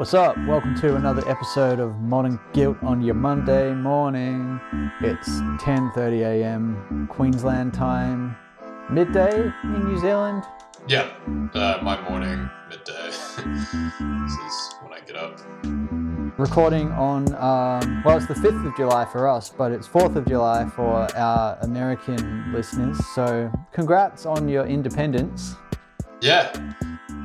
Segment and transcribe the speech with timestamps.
[0.00, 0.34] What's up?
[0.46, 4.58] Welcome to another episode of Modern Guilt on your Monday morning.
[5.02, 7.06] It's 10:30 a.m.
[7.10, 8.34] Queensland time,
[8.88, 10.44] midday in New Zealand.
[10.88, 11.06] Yeah,
[11.52, 13.08] uh, my morning, midday.
[13.08, 15.38] this is when I get up.
[16.38, 20.26] Recording on um, well, it's the 5th of July for us, but it's 4th of
[20.26, 22.98] July for our American listeners.
[23.14, 25.56] So, congrats on your independence.
[26.22, 26.54] Yeah,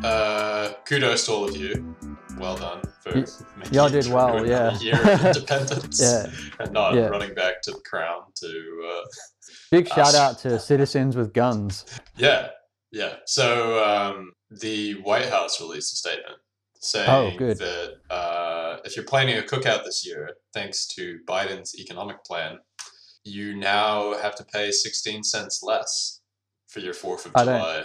[0.03, 1.95] uh, kudos to all of you.
[2.37, 3.25] Well done for Y-
[3.57, 4.77] making y'all did well, yeah.
[4.79, 6.27] year of independence Yeah.
[6.59, 7.07] and not Yeah.
[7.07, 9.05] running back to the crown to uh,
[9.71, 10.15] Big shout Us.
[10.15, 11.85] out to citizens with guns.
[12.17, 12.49] yeah
[12.91, 13.15] yeah.
[13.25, 16.37] So um, the White House released a statement
[16.79, 17.57] saying Oh, good.
[17.57, 22.59] that uh, if you're planning a cookout this year, thanks to Biden's economic plan,
[23.25, 26.21] you now have to pay 16 cents less
[26.69, 27.83] for your Fourth of I July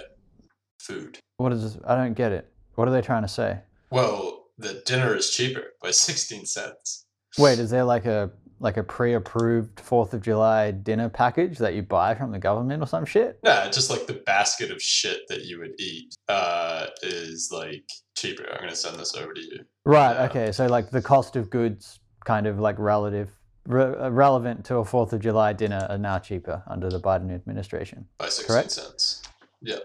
[0.81, 1.19] food.
[1.39, 1.83] What is This?
[1.87, 2.53] I don't get it.
[2.77, 3.59] What are they trying to say?
[3.91, 7.07] Well, the dinner is cheaper by 16 cents.
[7.39, 8.31] Wait, is there like a
[8.63, 12.87] like a pre-approved Fourth of July dinner package that you buy from the government or
[12.87, 13.39] some shit?
[13.43, 17.85] Nah, just like the basket of shit that you would eat uh, is like
[18.17, 18.45] cheaper.
[18.53, 19.61] I'm gonna send this over to you.
[19.87, 20.13] Right.
[20.13, 20.25] Yeah.
[20.25, 20.53] Okay.
[20.53, 23.31] So like the cost of goods, kind of like relative,
[23.67, 27.35] re- uh, relevant to a Fourth of July dinner, are now cheaper under the Biden
[27.35, 28.07] administration.
[28.19, 28.71] by 16 Correct.
[28.73, 29.23] cents.
[29.63, 29.77] Yeah.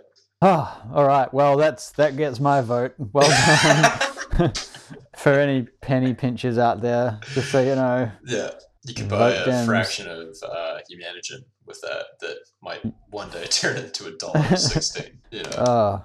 [0.41, 1.33] Ah, all right.
[1.33, 2.93] Well, that's that gets my vote.
[2.97, 3.29] Well
[3.63, 4.01] done.
[5.17, 8.11] For any penny pinchers out there, just so you know.
[8.25, 8.51] Yeah.
[8.85, 9.65] You can buy a Dems.
[9.65, 15.19] fraction of uh, Humanigen with that that might one day turn into a dollar sixteen.
[15.31, 16.03] You know.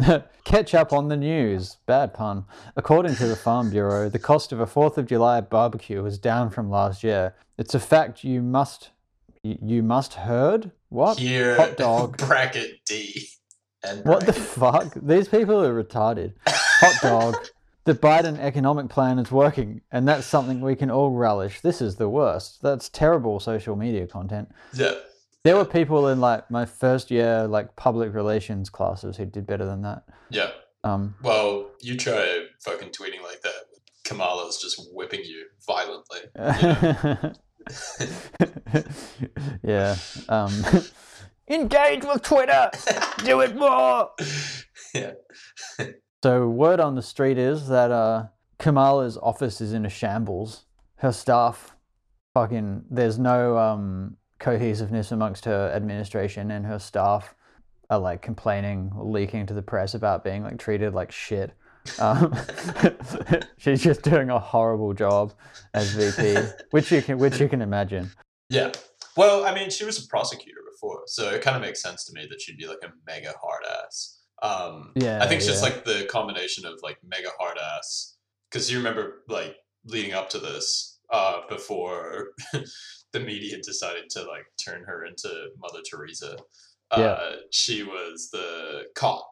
[0.00, 1.76] Uh, catch up on the news.
[1.86, 2.46] Bad pun.
[2.76, 6.48] According to the Farm Bureau, the cost of a 4th of July barbecue was down
[6.50, 7.34] from last year.
[7.58, 8.90] It's a fact you must
[9.42, 10.72] you must heard?
[10.88, 11.18] What?
[11.18, 12.18] Here Hot dog.
[12.18, 13.28] bracket D.
[13.84, 14.94] And What the fuck?
[15.00, 16.32] These people are retarded.
[16.48, 17.36] Hot dog.
[17.86, 21.60] The Biden economic plan is working, and that's something we can all relish.
[21.60, 22.60] This is the worst.
[22.60, 24.50] That's terrible social media content.
[24.74, 24.94] Yeah.
[25.44, 29.64] There were people in like my first year like public relations classes who did better
[29.64, 30.02] than that.
[30.30, 30.50] Yeah.
[30.82, 33.52] Um, Well, you try fucking tweeting like that.
[34.02, 36.20] Kamala's just whipping you violently.
[39.62, 39.96] yeah.
[40.28, 40.52] Um,
[41.48, 42.70] engage with Twitter.
[43.24, 44.10] Do it more.
[44.94, 45.12] yeah.
[46.22, 48.26] So word on the street is that uh,
[48.58, 50.64] Kamala's office is in a shambles.
[50.96, 51.76] Her staff,
[52.34, 57.34] fucking, there's no um, cohesiveness amongst her administration, and her staff
[57.90, 61.52] are like complaining, leaking to the press about being like treated like shit.
[61.98, 62.34] Um,
[63.58, 65.34] she's just doing a horrible job
[65.74, 68.10] as VP, which you can which you can imagine.
[68.48, 68.72] Yeah.
[69.16, 72.12] Well, I mean, she was a prosecutor before, so it kind of makes sense to
[72.12, 74.15] me that she'd be like a mega hard ass.
[74.42, 75.70] Um, Yeah, I think it's just yeah.
[75.70, 78.16] like the combination of like mega hard ass.
[78.50, 82.28] Because you remember, like, leading up to this, uh, before
[83.12, 86.36] the media decided to like turn her into Mother Teresa,
[86.90, 87.36] uh, Yeah.
[87.50, 89.30] she was the cop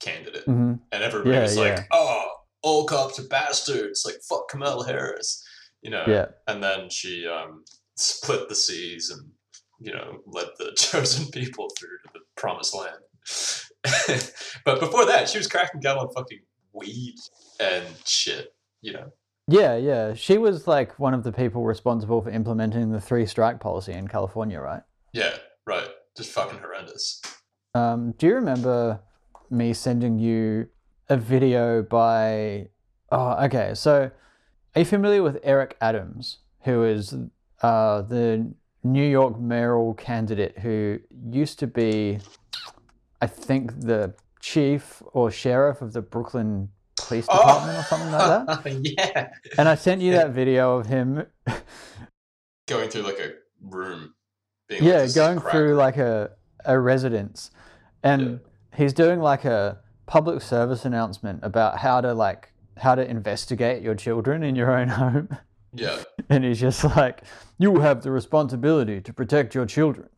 [0.00, 0.44] candidate.
[0.44, 2.28] hmm And everybody Yeah, was like, oh,
[2.62, 4.04] all cops are bastards.
[4.04, 5.44] Like, fuck Kamala Harris.
[5.82, 6.04] You know?
[6.06, 6.26] Yeah.
[6.48, 7.64] And then she um,
[7.96, 9.30] split the seas and,
[9.80, 12.98] you know, led the chosen people through to the promised land.
[14.64, 16.40] but before that, she was cracking down on fucking
[16.72, 17.16] weed
[17.60, 19.12] and shit, you know?
[19.48, 20.14] Yeah, yeah.
[20.14, 24.08] She was like one of the people responsible for implementing the three strike policy in
[24.08, 24.82] California, right?
[25.12, 25.36] Yeah,
[25.66, 25.88] right.
[26.16, 27.22] Just fucking horrendous.
[27.74, 29.00] Um, do you remember
[29.50, 30.68] me sending you
[31.08, 32.68] a video by?
[33.12, 33.72] Oh, okay.
[33.74, 34.10] So,
[34.74, 37.14] are you familiar with Eric Adams, who is
[37.62, 38.52] uh, the
[38.82, 40.98] New York mayoral candidate who
[41.30, 42.18] used to be,
[43.26, 47.36] I think, the chief or sheriff of the Brooklyn Police oh.
[47.36, 48.80] Department or something like that?
[48.98, 49.30] yeah.
[49.58, 51.26] And I sent you that video of him
[52.68, 54.14] Going through like a room.
[54.68, 55.76] Being like yeah this going through room.
[55.76, 56.30] like a,
[56.64, 57.50] a residence
[58.04, 58.36] and Yeah.
[58.78, 63.94] he's doing like a public service announcement about how to like how to investigate your
[63.96, 65.28] children in your own home
[65.72, 66.02] Yeah.
[66.30, 67.22] and he's just like
[67.58, 70.08] you have the responsibility to protect your children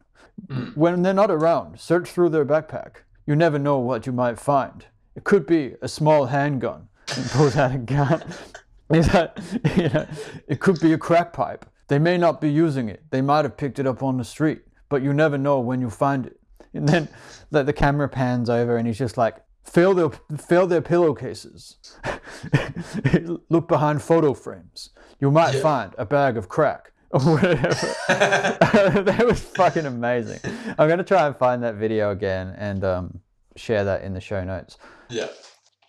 [0.47, 0.77] Mm.
[0.77, 4.87] when they're not around search through their backpack you never know what you might find
[5.17, 8.23] it could be a small handgun and pulls out a gun
[8.89, 9.37] like,
[9.77, 10.07] you know,
[10.47, 11.67] it could be a crack pipe.
[11.89, 13.03] They may not be using it.
[13.11, 15.91] They might have picked it up on the street, but you never know when you
[15.91, 16.41] find it.
[16.73, 17.09] And then
[17.51, 21.77] like, the camera pans over and he's just like, fill their, fill their pillowcases.
[23.49, 24.91] Look behind photo frames.
[25.21, 25.61] You might Yeah.
[25.63, 26.93] find a bag of crack.
[27.11, 27.95] Or whatever.
[28.09, 30.41] that was fucking amazing.
[30.79, 33.21] I'm gonna try and find that video again and um,
[33.57, 34.79] share that in the show notes.
[35.09, 35.29] yeah.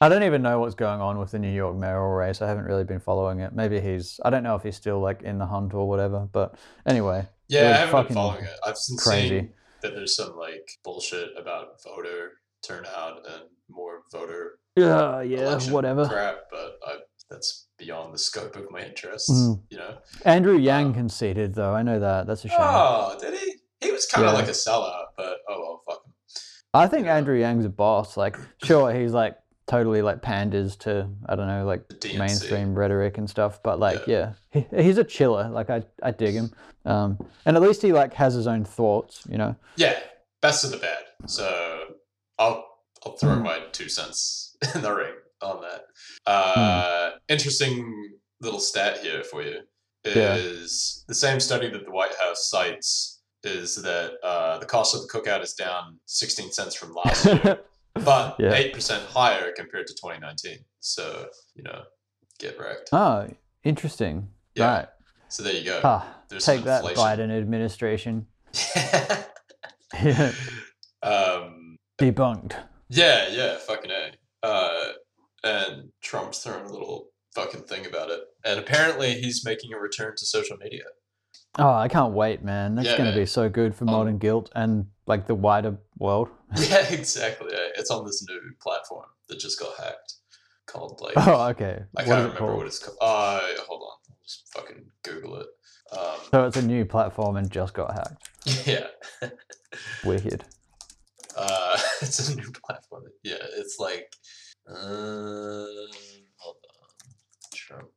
[0.01, 2.41] I don't even know what's going on with the New York mayoral race.
[2.41, 3.51] I haven't really been following it.
[3.51, 4.17] Maybe he's.
[4.23, 6.25] I don't know if he's still like in the hunt or whatever.
[6.31, 6.55] But
[6.85, 8.53] anyway, Yeah, I haven't been following it.
[8.65, 9.27] I've crazy.
[9.27, 12.31] seeing that there's some like bullshit about voter
[12.65, 16.07] turnout and more voter yeah, yeah, whatever.
[16.07, 16.95] crap, but I,
[17.29, 19.31] that's beyond the scope of my interests.
[19.31, 19.61] Mm.
[19.69, 19.97] You know.
[20.25, 21.73] Andrew Yang Um, conceded though.
[21.73, 22.27] I know that.
[22.27, 22.57] That's a shame.
[22.59, 23.55] Oh, did he?
[23.81, 24.39] He was kind of Yeah.
[24.39, 26.13] like a sellout, but oh well, fuck him.
[26.73, 27.15] I think yeah.
[27.17, 28.17] Andrew Yang's a boss.
[28.17, 29.37] Like, sure, he's like
[29.67, 31.83] totally like panders to I don't know like
[32.15, 33.61] mainstream rhetoric and stuff.
[33.63, 35.49] But like, yeah, he, he's a chiller.
[35.49, 36.51] Like, I I dig him.
[36.85, 39.23] Um, and at least he like has his own thoughts.
[39.29, 39.55] You know.
[39.77, 39.97] Yeah,
[40.41, 41.03] best of the bad.
[41.27, 41.85] So
[42.37, 42.65] I'll
[43.05, 43.43] I'll throw Mm.
[43.43, 45.85] my two cents in the ring on that.
[46.31, 49.59] Uh, Interesting little stat here for you
[50.05, 50.35] Yeah.
[50.35, 55.01] is the same study that the White House cites is that uh, the cost of
[55.01, 57.59] the cookout is down 16 cents from last year,
[57.93, 58.51] but Yeah.
[58.53, 60.59] 8% higher compared to 2019.
[60.79, 61.83] So, you know,
[62.39, 62.89] get wrecked.
[62.93, 63.27] oh,
[63.63, 64.29] interesting.
[64.55, 64.65] Yeah.
[64.77, 64.87] Right.
[65.29, 65.79] So there you go.
[65.83, 66.83] Ah, There's take that.
[66.83, 68.25] Biden administration.
[68.75, 69.23] Yeah,
[71.03, 72.55] um, Debunked.
[72.89, 74.11] Yeah, yeah, fucking A.
[74.45, 74.78] Uh,
[75.43, 78.21] and Trump's throwing a little fucking thing about it.
[78.45, 80.83] And apparently he's making a return to social media.
[81.57, 82.75] Oh, I can't wait, man.
[82.75, 85.77] That's Yeah, going to be so good for Um, modern guilt and like the wider
[85.97, 86.29] world.
[86.57, 87.51] Yeah, exactly.
[87.77, 90.13] It's on this new platform that just got hacked
[90.65, 91.83] called, like, Oh, okay.
[91.97, 92.57] I can't remember called?
[92.57, 92.97] what it's called.
[93.01, 93.97] Uh, hold on.
[94.09, 95.47] I'll just fucking Google it.
[95.91, 98.29] Um, So it's a new platform and just got hacked.
[98.67, 98.87] yeah.
[100.03, 100.45] Wicked.
[101.37, 103.03] Uh, it's a new platform.
[103.23, 104.13] Yeah, it's like,
[104.69, 105.65] uh,
[106.37, 107.13] hold on.
[107.53, 107.89] Trump.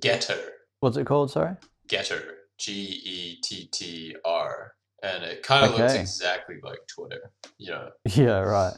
[0.00, 0.52] Getter.
[0.80, 1.30] What's it called?
[1.30, 1.56] Sorry.
[1.88, 7.32] Getter, G E T T R, and it kind of looks exactly like Twitter.
[7.58, 7.88] Yeah.
[8.14, 8.76] Yeah, right.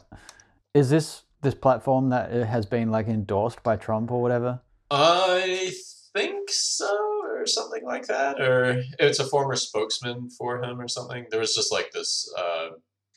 [0.73, 4.61] Is this this platform that has been like endorsed by Trump or whatever?
[4.89, 5.71] I
[6.13, 6.89] think so,
[7.23, 11.25] or something like that, or it's a former spokesman for him or something.
[11.29, 12.69] There was just like this uh,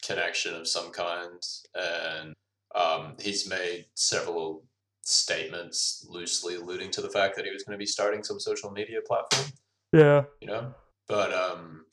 [0.07, 1.41] connection of some kind,
[1.75, 2.35] and
[2.75, 4.65] um, he's made several
[5.03, 8.71] statements loosely alluding to the fact that he was going to be starting some social
[8.71, 9.49] media platform.
[9.93, 10.25] Yeah.
[10.41, 10.75] you know.
[11.07, 11.85] But um,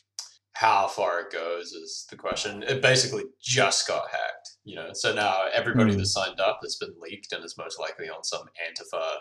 [0.53, 2.63] how far it goes is the question.
[2.63, 4.89] It basically just got hacked, you know.
[4.93, 5.99] So now everybody Hmm.
[5.99, 9.17] that signed up has been leaked and is most likely on some Antifa,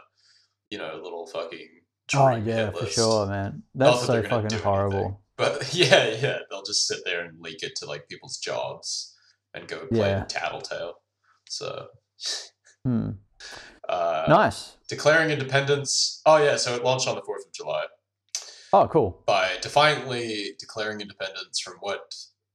[0.71, 1.69] you know, little fucking.
[2.15, 2.95] Oh yeah, for list.
[2.95, 3.63] sure, man.
[3.75, 4.97] That's that so fucking horrible.
[4.99, 5.17] anything.
[5.41, 9.17] But yeah, yeah, they'll just sit there and leak it to like people's jobs
[9.55, 10.25] and go play Yeah.
[10.25, 10.95] tattletale.
[11.49, 11.87] So,
[12.85, 13.11] Hmm.
[13.89, 14.77] uh, Nice.
[14.89, 16.21] declaring independence.
[16.27, 17.85] Oh yeah, so it launched on the Fourth of July.
[18.73, 19.23] Oh, cool.
[19.27, 22.15] by defiantly declaring independence from what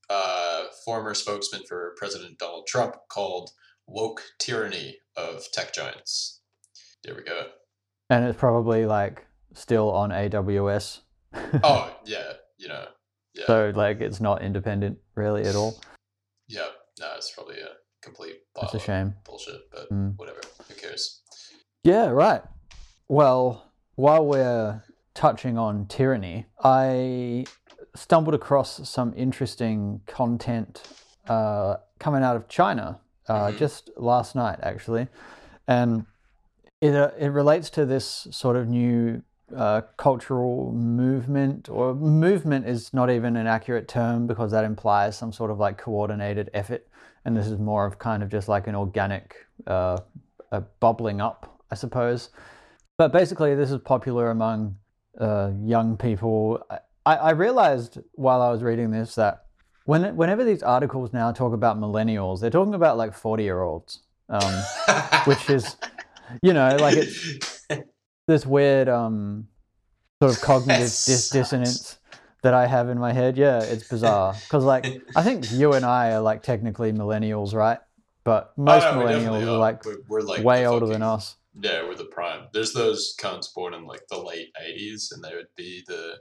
[0.09, 3.49] uh, former spokesman for President Donald Trump called
[3.87, 6.41] woke tyranny of tech giants.
[7.03, 7.47] There we go.
[8.11, 10.99] And it's probably like still on AWS.
[11.63, 12.85] Oh yeah, you know,
[13.33, 15.81] yeah, So like it's not independent really at all.
[16.47, 16.67] yeah.
[16.99, 17.69] No, it's probably a
[18.01, 19.15] complete That's a shame.
[19.25, 20.17] bullshit, but Mm.
[20.17, 20.39] whatever.
[20.69, 21.21] Who cares?
[21.83, 22.41] Yeah, right.
[23.09, 27.45] Well, while we're touching on tyranny, I
[27.95, 30.83] stumbled across some interesting content
[31.27, 33.57] uh, coming out of China uh, Mhm.
[33.57, 35.07] just last night, actually,
[35.67, 36.05] and
[36.81, 39.23] it uh, it relates to this sort of new
[39.55, 45.31] uh, cultural movement, or movement is not even an accurate term because that implies some
[45.31, 46.87] sort of like coordinated effort,
[47.25, 49.35] and this is more of kind of just like an organic
[49.67, 49.97] uh,
[50.79, 52.29] bubbling up, I suppose.
[52.97, 54.77] But basically, this is popular among
[55.19, 56.65] uh, young people.
[57.05, 59.45] I, I realized while I was reading this that
[59.85, 64.01] when, whenever these articles now talk about millennials, they're talking about like 40 year olds,
[64.29, 64.63] um,
[65.25, 65.77] which is,
[66.41, 67.54] you know, like it's
[68.27, 69.47] this weird um,
[70.21, 71.97] sort of cognitive dis- dissonance
[72.43, 73.37] that I have in my head.
[73.37, 74.33] Yeah, it's bizarre.
[74.33, 77.79] Because, like, I think you and I are like technically millennials, right?
[78.23, 81.35] But most Oh, no, millennials are like we're, we're like way older than us.
[81.59, 82.47] Yeah, we're the prime.
[82.53, 86.15] There's those cunts born in like the late '80s, and they would be the,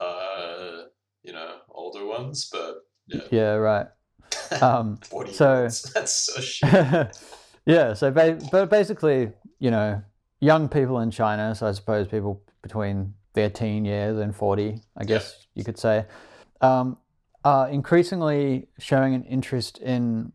[0.00, 0.84] uh,
[1.22, 2.48] you know, older ones.
[2.50, 3.86] But yeah, Yeah, right.
[4.62, 5.62] Um, 40 so-
[5.94, 7.18] that's so shit.
[7.66, 10.02] yeah, so ba- but basically, you know,
[10.40, 15.04] young people in China, so I suppose people between their teen years and 40, I
[15.04, 16.06] guess you could say,
[16.60, 16.98] um,
[17.44, 20.32] are increasingly showing an interest in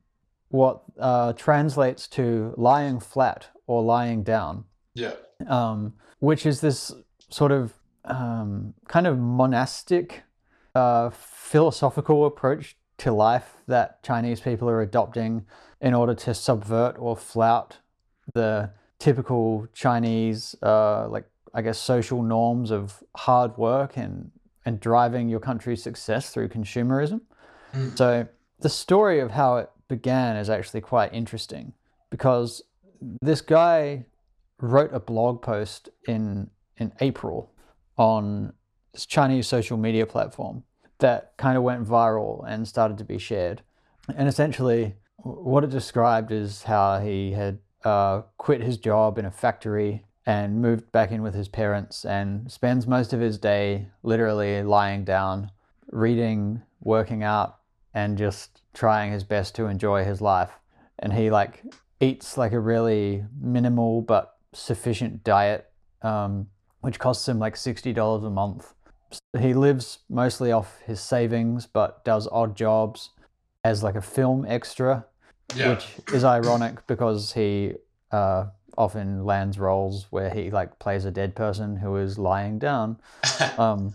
[0.49, 5.13] what uh, translates to lying flat or lying down, Yeah,
[5.47, 6.91] um, which is this
[7.29, 7.73] sort of
[8.05, 10.23] um, kind of monastic
[10.75, 15.45] uh, philosophical approach to life that Chinese people are adopting
[15.81, 17.77] in order to subvert or flout
[18.33, 18.69] the
[19.03, 24.31] typical Chinese, uh, like I guess, social norms of hard work and
[24.65, 27.19] and driving your country's success through consumerism.
[27.73, 27.97] Mm.
[27.97, 28.27] So
[28.61, 31.73] the story of how it began is actually quite interesting
[32.09, 32.61] because
[33.21, 34.05] this guy
[34.61, 37.51] wrote a blog post in in April
[37.97, 38.53] on
[38.93, 40.63] this Chinese social media platform
[40.99, 43.63] that kind of went viral and started to be shared.
[44.15, 49.31] And essentially, what it described is how he had uh, quit his job in a
[49.31, 54.63] factory and moved back in with his parents and spends most of his day literally
[54.63, 55.51] lying down,
[55.91, 57.57] reading, working out,
[57.93, 60.51] and just trying his best to enjoy his life.
[60.99, 61.63] And he like
[61.99, 65.69] eats like a really minimal but sufficient diet,
[66.01, 66.47] um,
[66.81, 68.73] which costs him like sixty dollars a month.
[69.37, 73.11] He lives mostly off his savings, but does odd jobs
[73.63, 75.05] as like a film extra
[75.55, 75.69] Yeah.
[75.69, 77.73] which is ironic because he
[78.11, 78.45] uh,
[78.77, 82.97] often lands roles where he like plays a dead person who is lying down.
[83.57, 83.93] Um,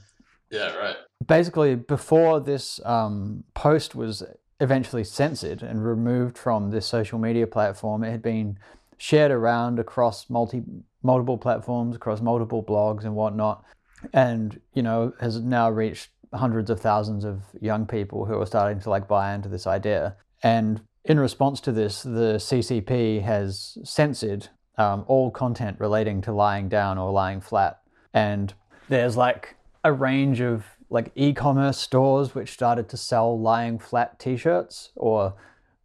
[0.50, 0.96] yeah, right.
[1.26, 4.22] basically, before this um, post was
[4.60, 8.58] eventually censored and removed from this social media platform, it had been
[8.96, 10.62] shared around across multi
[11.02, 13.64] multiple platforms, across multiple blogs and whatnot,
[14.12, 18.80] and you know has now reached hundreds of thousands of young people who are starting
[18.80, 20.16] to like buy into this idea.
[20.42, 26.68] And in response to this, the CCP has censored um, all content relating to lying
[26.68, 27.80] down or lying flat.
[28.12, 28.52] And
[28.90, 34.90] there's like a range of like e-commerce stores which started to sell lying flat t-shirts
[34.96, 35.34] or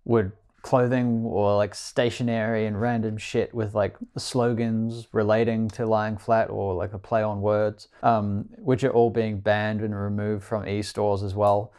[0.05, 6.49] would clothing or like stationery and random shit with like slogans relating to lying flat
[6.49, 10.65] or like a play on words um, which are all being banned and removed from
[10.65, 11.73] e-stores as well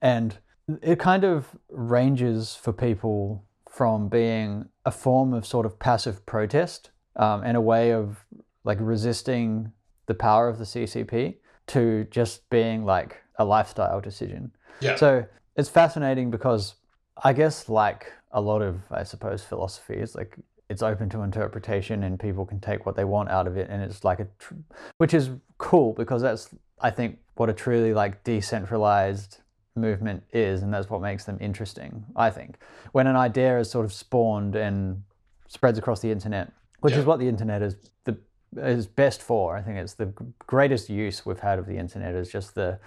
[0.00, 0.38] and
[0.82, 6.90] it kind of ranges for people from being a form of sort of passive protest
[7.16, 8.24] um, and a way of
[8.64, 9.72] like resisting
[10.06, 14.52] the power of the CCP to just being like a lifestyle decision.
[14.80, 14.96] Yeah.
[14.96, 16.74] So it's fascinating because
[17.22, 20.36] I guess like a lot of I suppose philosophy is like
[20.68, 23.82] it's open to interpretation and people can take what they want out of it and
[23.82, 24.54] it's like a tr-
[24.98, 26.48] which is cool because that's
[26.80, 29.38] I think what a truly like decentralized
[29.84, 32.58] movement is and that's what makes them interesting I think
[32.92, 35.02] when an idea is sort of spawned and
[35.48, 37.00] spreads across the internet which Yeah.
[37.00, 38.16] is what the internet is the
[38.56, 40.12] is best for I think it's the
[40.46, 42.78] greatest use we've had of the internet is just the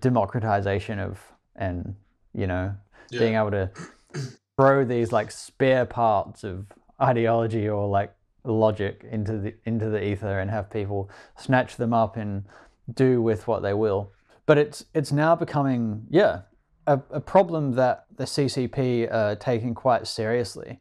[0.00, 1.20] democratization of
[1.56, 1.94] and
[2.34, 2.74] you know
[3.10, 3.18] Yeah.
[3.20, 3.70] being able to
[4.58, 6.66] throw these like spare parts of
[7.00, 8.12] ideology or like
[8.44, 12.44] logic into the into the ether and have people snatch them up and
[12.92, 14.10] do with what they will
[14.46, 16.42] but it's it's now becoming yeah
[16.86, 20.80] a, a problem that the CCP are taking quite seriously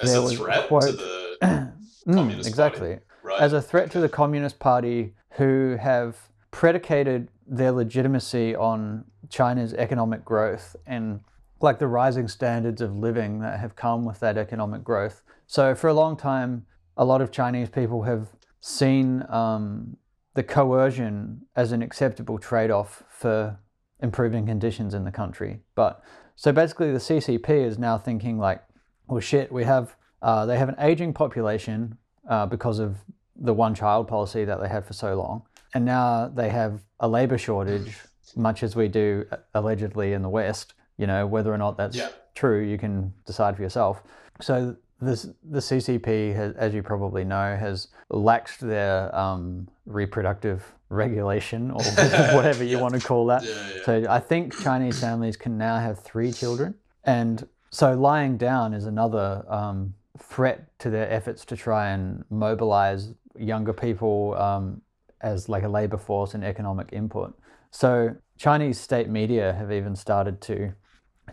[0.00, 1.72] As there a threat to the
[2.06, 3.40] Mm, Communist exactly right.
[3.40, 6.16] as a threat to the Communist Party, who have
[6.50, 11.20] predicated their legitimacy on China's economic growth and
[11.60, 15.22] like the rising standards of living that have come with that economic growth.
[15.46, 16.64] So, for a long time,
[16.96, 18.28] a lot of Chinese people have
[18.60, 19.96] seen um,
[20.34, 23.58] the coercion as an acceptable trade off for
[24.00, 25.60] improving conditions in the country.
[25.74, 26.02] But
[26.36, 28.62] so basically, the CCP is now thinking like,
[29.08, 31.96] well, shit, we have uh, they have an aging population
[32.28, 32.96] uh, because of
[33.36, 35.42] the one child policy that they had for so long,
[35.74, 37.96] and now they have a labor shortage,
[38.36, 40.74] much as we do uh, allegedly in the West.
[40.98, 42.10] You know whether or not that's Yeah.
[42.34, 44.02] true, you can decide for yourself.
[44.40, 51.70] So this the CCP, has, as you probably know, has laxed their um, reproductive regulation
[51.70, 51.82] or
[52.34, 52.82] whatever you Yeah.
[52.82, 53.44] want to call that.
[53.44, 53.82] yeah, yeah.
[53.84, 58.84] So I think Chinese families can now have three children, and so lying down is
[58.86, 64.82] another um, threat to their efforts to try and mobilize younger people um,
[65.22, 67.38] as like a labor force and economic input.
[67.70, 70.72] So Chinese state media have even started to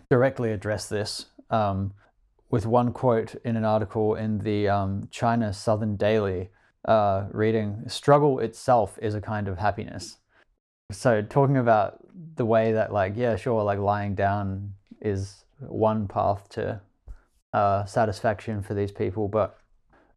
[0.09, 1.25] directly address this.
[1.49, 1.93] Um,
[2.49, 6.49] with one quote in an article in the um, China Southern Daily,
[6.85, 10.17] uh, reading, "Struggle itself is a kind of happiness."
[10.91, 11.99] so talking about
[12.35, 16.79] the way that like yeah sure like lying down is one path to
[17.53, 19.59] uh, satisfaction for these people but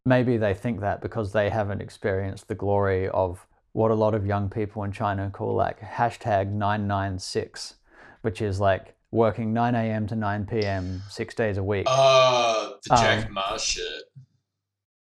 [0.05, 4.25] maybe they think that because they haven't experienced the glory of what a lot of
[4.25, 7.75] young people in china call like hashtag 996
[8.21, 12.89] which is like working 9 a.m to 9 p.m six days a week Uh, the
[12.95, 14.03] Jack Um, Ma shit.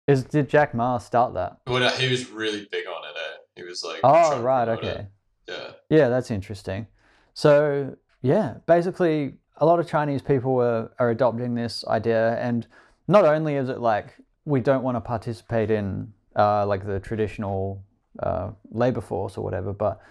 [0.08, 3.16] is did jack ma start that Well, no, he was really big on it.
[3.18, 3.38] Eh?
[3.56, 5.08] He was like, oh right okay it.
[5.48, 5.72] Yeah.
[5.90, 6.88] Yeah, that's interesting.
[7.34, 12.66] So Yeah, basically, a lot of Chinese people are, are adopting this idea, and
[13.08, 17.84] not only is it like we don't want to participate in uh, like the traditional
[18.20, 20.02] uh, labor force or whatever, but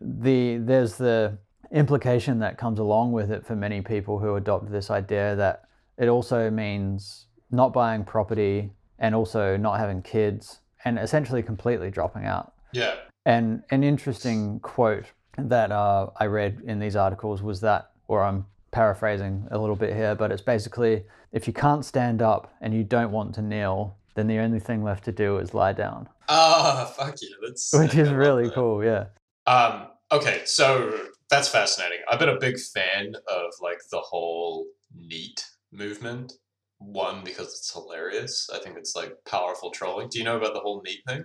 [0.00, 1.36] the there's the
[1.74, 5.64] implication that comes along with it for many people who adopt this idea that
[5.98, 12.24] it also means not buying property and also not having kids and essentially completely dropping
[12.24, 12.54] out.
[12.72, 12.94] Yeah.
[13.26, 18.46] And an interesting quote that uh, I read in these articles was that, or I'm
[18.70, 22.84] paraphrasing a little bit here, but it's basically if you can't stand up and you
[22.84, 26.08] don't want to kneel, then the only thing left to do is lie down.
[26.28, 29.06] Ah, fuck yeah, that's Which is really cool, yeah.
[29.46, 31.98] Um, okay, so that's fascinating.
[32.10, 34.66] I've been a big fan of like the whole
[34.96, 36.32] NEET movement.
[36.78, 38.50] One because it's hilarious.
[38.52, 40.08] I think it's like powerful trolling.
[40.10, 41.24] Do you know about the whole NEET thing?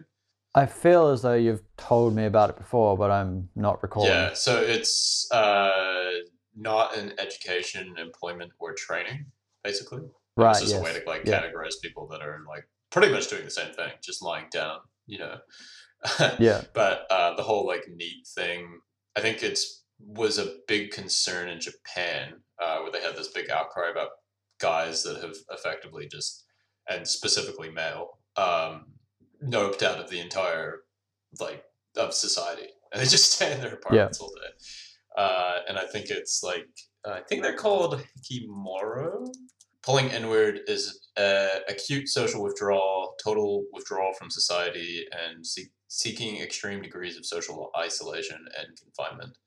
[0.56, 4.10] I feel as though you've told me about it before, but I'm not recalling.
[4.10, 6.10] Yeah, so it's uh,
[6.56, 9.26] not an education, employment, or training,
[9.64, 10.02] basically.
[10.36, 10.82] Right, It's just yes.
[10.82, 11.42] a way to like yeah.
[11.42, 15.20] categorize people that are like pretty much doing the same thing, just lying down, you
[15.20, 15.38] know.
[16.40, 16.62] Yeah.
[16.74, 18.80] But uh, the whole like NEET thing,
[19.16, 23.50] I think it's was a big concern in Japan, uh, where they had this big
[23.50, 24.10] outcry about
[24.60, 26.46] guys that have effectively just,
[26.90, 28.86] and specifically male, um,
[29.44, 30.82] noped out of the entire
[31.40, 31.64] like
[31.98, 35.22] of society, and they just stay in their apartments all day.
[35.22, 36.68] Uh, and I think it's like
[37.06, 39.28] I think they're called hikimoro.
[39.82, 46.82] Pulling inward is uh, acute social withdrawal, total withdrawal from society, and seek, seeking extreme
[46.82, 49.38] degrees of social isolation and confinement.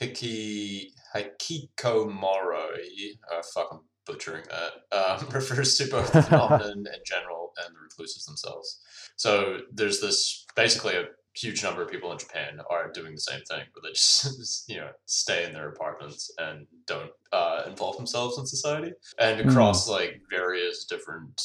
[0.00, 7.52] Hiki hikikomori, uh, fuck, I'm butchering that, um, refers to both the phenomenon in general
[7.64, 8.80] and the recluses themselves.
[9.16, 11.04] So there's this basically a
[11.36, 14.76] huge number of people in Japan are doing the same thing, where they just you
[14.76, 18.92] know stay in their apartments and don't uh, involve themselves in society.
[19.18, 21.40] And across like various different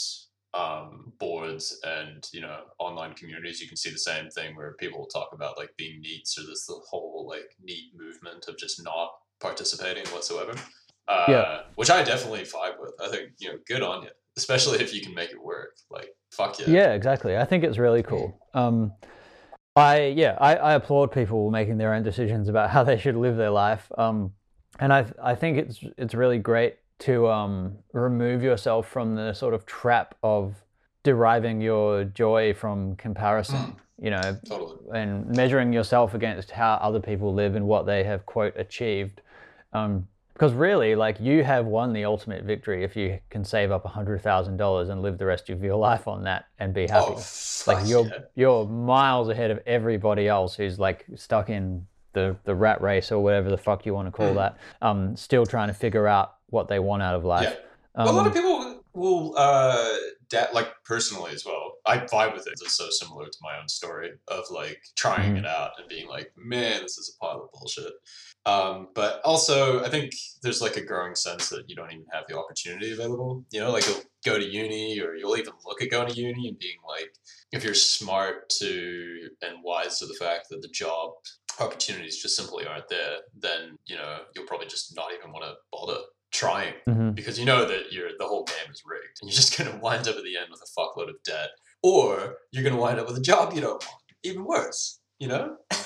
[0.53, 5.05] um, boards and you know online communities, you can see the same thing where people
[5.05, 9.11] talk about like being NEETs or this the whole like NEET movement of just not
[9.39, 10.53] participating whatsoever.
[11.07, 11.61] Uh, Yeah.
[11.75, 12.93] Which I definitely vibe with.
[13.01, 15.75] I think you know, good on you, especially if you can make it work.
[15.89, 16.67] Like fuck yeah.
[16.67, 17.37] Yeah, exactly.
[17.37, 18.39] I think it's really cool.
[18.53, 18.93] Um,
[19.75, 23.37] I yeah, I, I applaud people making their own decisions about how they should live
[23.37, 23.91] their life.
[23.97, 24.33] Um,
[24.79, 29.53] and I I think it's it's really great to um, remove yourself from the sort
[29.53, 30.55] of trap of
[31.03, 33.75] deriving your joy from comparison.
[34.01, 34.77] You know, Totally.
[34.97, 39.19] and measuring yourself against how other people live and what they have quote achieved
[39.73, 43.83] um, because really like you have won the ultimate victory if you can save up
[43.83, 46.87] a hundred thousand dollars and live the rest of your life on that and be
[46.87, 47.23] happy Oh,
[47.67, 48.19] like you're yeah.
[48.35, 53.21] you're miles ahead of everybody else who's like stuck in the the rat race or
[53.21, 54.35] whatever the fuck you want to call Mm.
[54.35, 57.55] that um still trying to figure out what they want out of life Yeah.
[57.95, 59.95] Well, a lot Um, of people will, uh,
[60.29, 61.73] da- like personally as well.
[61.85, 62.53] I vibe with it.
[62.61, 65.39] It's so similar to my own story of like trying Mhm.
[65.39, 67.93] it out and being like, man, this is a pile of bullshit.
[68.45, 72.25] Um, but also, I think there's like a growing sense that you don't even have
[72.27, 73.43] the opportunity available.
[73.51, 76.47] You know, like you'll go to uni or you'll even look at going to uni
[76.47, 77.11] and being like,
[77.51, 81.13] if you're smart to and wise to the fact that the job
[81.59, 85.55] opportunities just simply aren't there, then, you know, you'll probably just not even want to
[85.71, 85.99] bother
[86.31, 87.15] trying mhm.
[87.15, 89.77] because you know that you're the whole game is rigged and you're just going to
[89.77, 91.49] wind up at the end with a fuckload of debt
[91.81, 95.27] or you're going to wind up with a job you don't want even worse you
[95.27, 95.55] know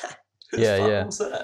[0.58, 1.44] Yeah, yeah.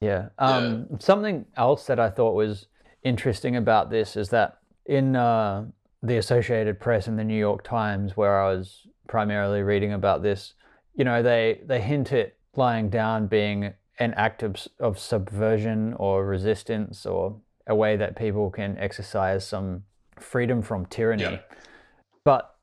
[0.00, 0.28] Yeah.
[0.38, 2.66] Um, Something else that I thought was
[3.02, 5.66] interesting about this is that in uh,
[6.02, 10.54] the Associated Press and the New York Times, where I was primarily reading about this,
[10.94, 16.24] you know, they, they hint at lying down being an act of, of subversion or
[16.24, 19.84] resistance or a way that people can exercise some
[20.18, 21.22] freedom from tyranny.
[21.22, 21.38] Yeah.
[22.24, 22.54] But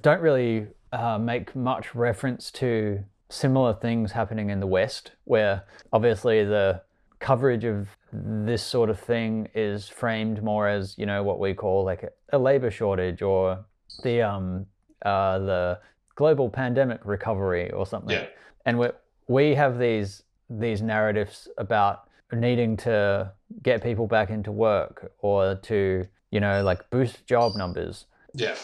[0.00, 6.44] don't really uh, make much reference to similar things happening in the West, where obviously
[6.44, 6.82] the
[7.18, 11.84] coverage of this sort of thing is framed more as you know what we call
[11.84, 13.64] like a, a labor shortage or
[14.02, 14.66] the um
[15.06, 15.78] uh the
[16.16, 18.26] global pandemic recovery or something yeah
[18.66, 18.88] and we
[19.28, 26.06] we have these these narratives about needing to get people back into work or to
[26.30, 28.06] you know like boost job numbers.
[28.34, 28.56] Yeah.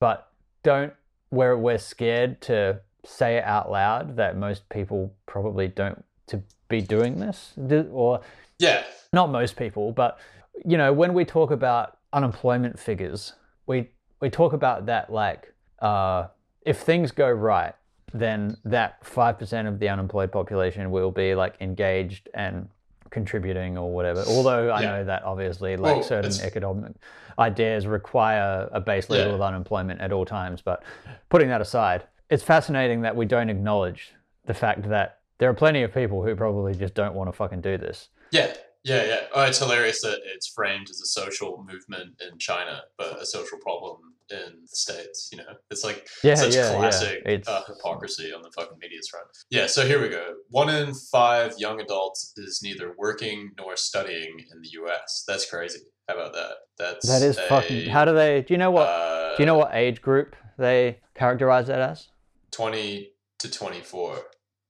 [0.00, 0.28] But
[0.62, 0.92] don't
[1.30, 6.80] where we're scared to say it out loud that most people probably don't to be
[6.80, 7.52] doing this.
[7.92, 8.20] Or
[8.58, 8.84] yeah.
[9.12, 10.18] not most people but
[10.64, 13.34] you know when we talk about unemployment figures
[13.66, 13.88] we
[14.20, 16.26] we talk about that like uh,
[16.62, 17.74] if things go right
[18.14, 22.68] then that 5% of the unemployed population will be like engaged and
[23.10, 24.22] contributing or whatever.
[24.26, 24.90] Although I Yeah.
[24.90, 26.92] know that obviously, like Well, certain it's- economic
[27.38, 29.34] ideas require a base level Yeah.
[29.34, 30.62] of unemployment at all times.
[30.62, 30.82] But
[31.28, 34.14] putting that aside, it's fascinating that we don't acknowledge
[34.46, 37.60] the fact that there are plenty of people who probably just don't want to fucking
[37.60, 38.08] do this.
[38.30, 39.20] Yeah, yeah, yeah.
[39.34, 43.58] Oh, it's hilarious that it's framed as a social movement in China, but a social
[43.58, 45.28] problem in the states.
[45.32, 46.76] You know, it's like Yeah, such yeah, yeah.
[46.78, 49.26] classic It's uh, hypocrisy on the fucking media's front.
[49.50, 50.34] Yeah, so here we go.
[50.50, 55.24] One in five young adults is neither working nor studying in the U.S.
[55.26, 55.80] That's crazy.
[56.08, 56.52] How about that?
[56.78, 57.88] That's that is a, fucking.
[57.88, 58.42] How do they?
[58.42, 58.88] Do you know what?
[58.88, 62.08] uh, do you know what age group they characterize that as?
[62.50, 64.18] Twenty to twenty-four.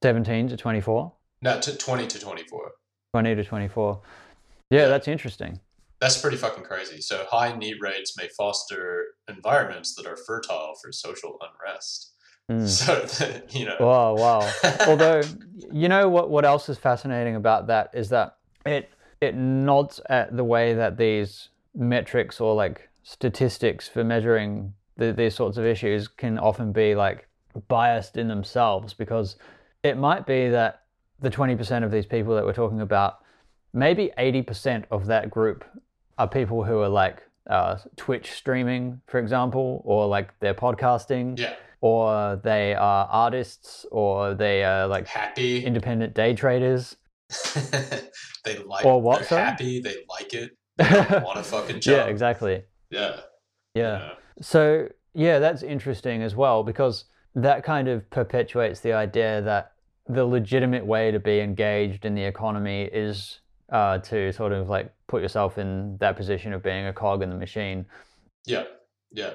[0.03, 1.13] Seventeen to twenty-four.
[1.43, 2.73] No, to twenty to twenty-four.
[3.13, 4.03] 20 to 24.
[4.69, 4.89] Yeah, Yeah.
[4.89, 5.59] that's interesting.
[6.07, 7.01] That's pretty fucking crazy.
[7.01, 12.13] So high NEET rates may foster environments that are fertile for social unrest.
[12.49, 12.69] Mm.
[12.69, 13.75] So that, you know.
[13.81, 14.53] Wow, wow.
[14.87, 15.23] Although,
[15.73, 16.31] you know what?
[16.31, 18.89] What else is fascinating about that is that it
[19.21, 25.35] it nods at the way that these metrics or like statistics for measuring the, these
[25.35, 27.27] sorts of issues can often be like
[27.67, 29.35] biased in themselves because
[29.83, 30.83] it might be that
[31.19, 33.25] the 20% of these people that we're talking about,
[33.73, 35.65] maybe 80% of that group
[36.19, 41.55] are people who are like uh, Twitch streaming, for example, or like they're podcasting yeah.
[41.81, 45.65] or they are artists, or they are like Happy.
[45.65, 46.97] independent day traders.
[48.45, 49.43] they like Or what, They're sorry?
[49.43, 49.81] happy.
[49.81, 50.57] They like it.
[50.79, 51.97] yeah, Want a fucking job.
[51.97, 52.63] Yeah, exactly.
[52.91, 53.21] Yeah.
[53.75, 54.13] Yeah.
[54.41, 59.73] So, yeah, that's interesting as well because that kind of perpetuates the idea that
[60.09, 64.93] the legitimate way to be engaged in the economy is uh, to sort of like
[65.09, 67.87] put yourself in that position of being a cog in the machine.
[68.45, 68.65] Yeah.
[69.13, 69.35] Yeah.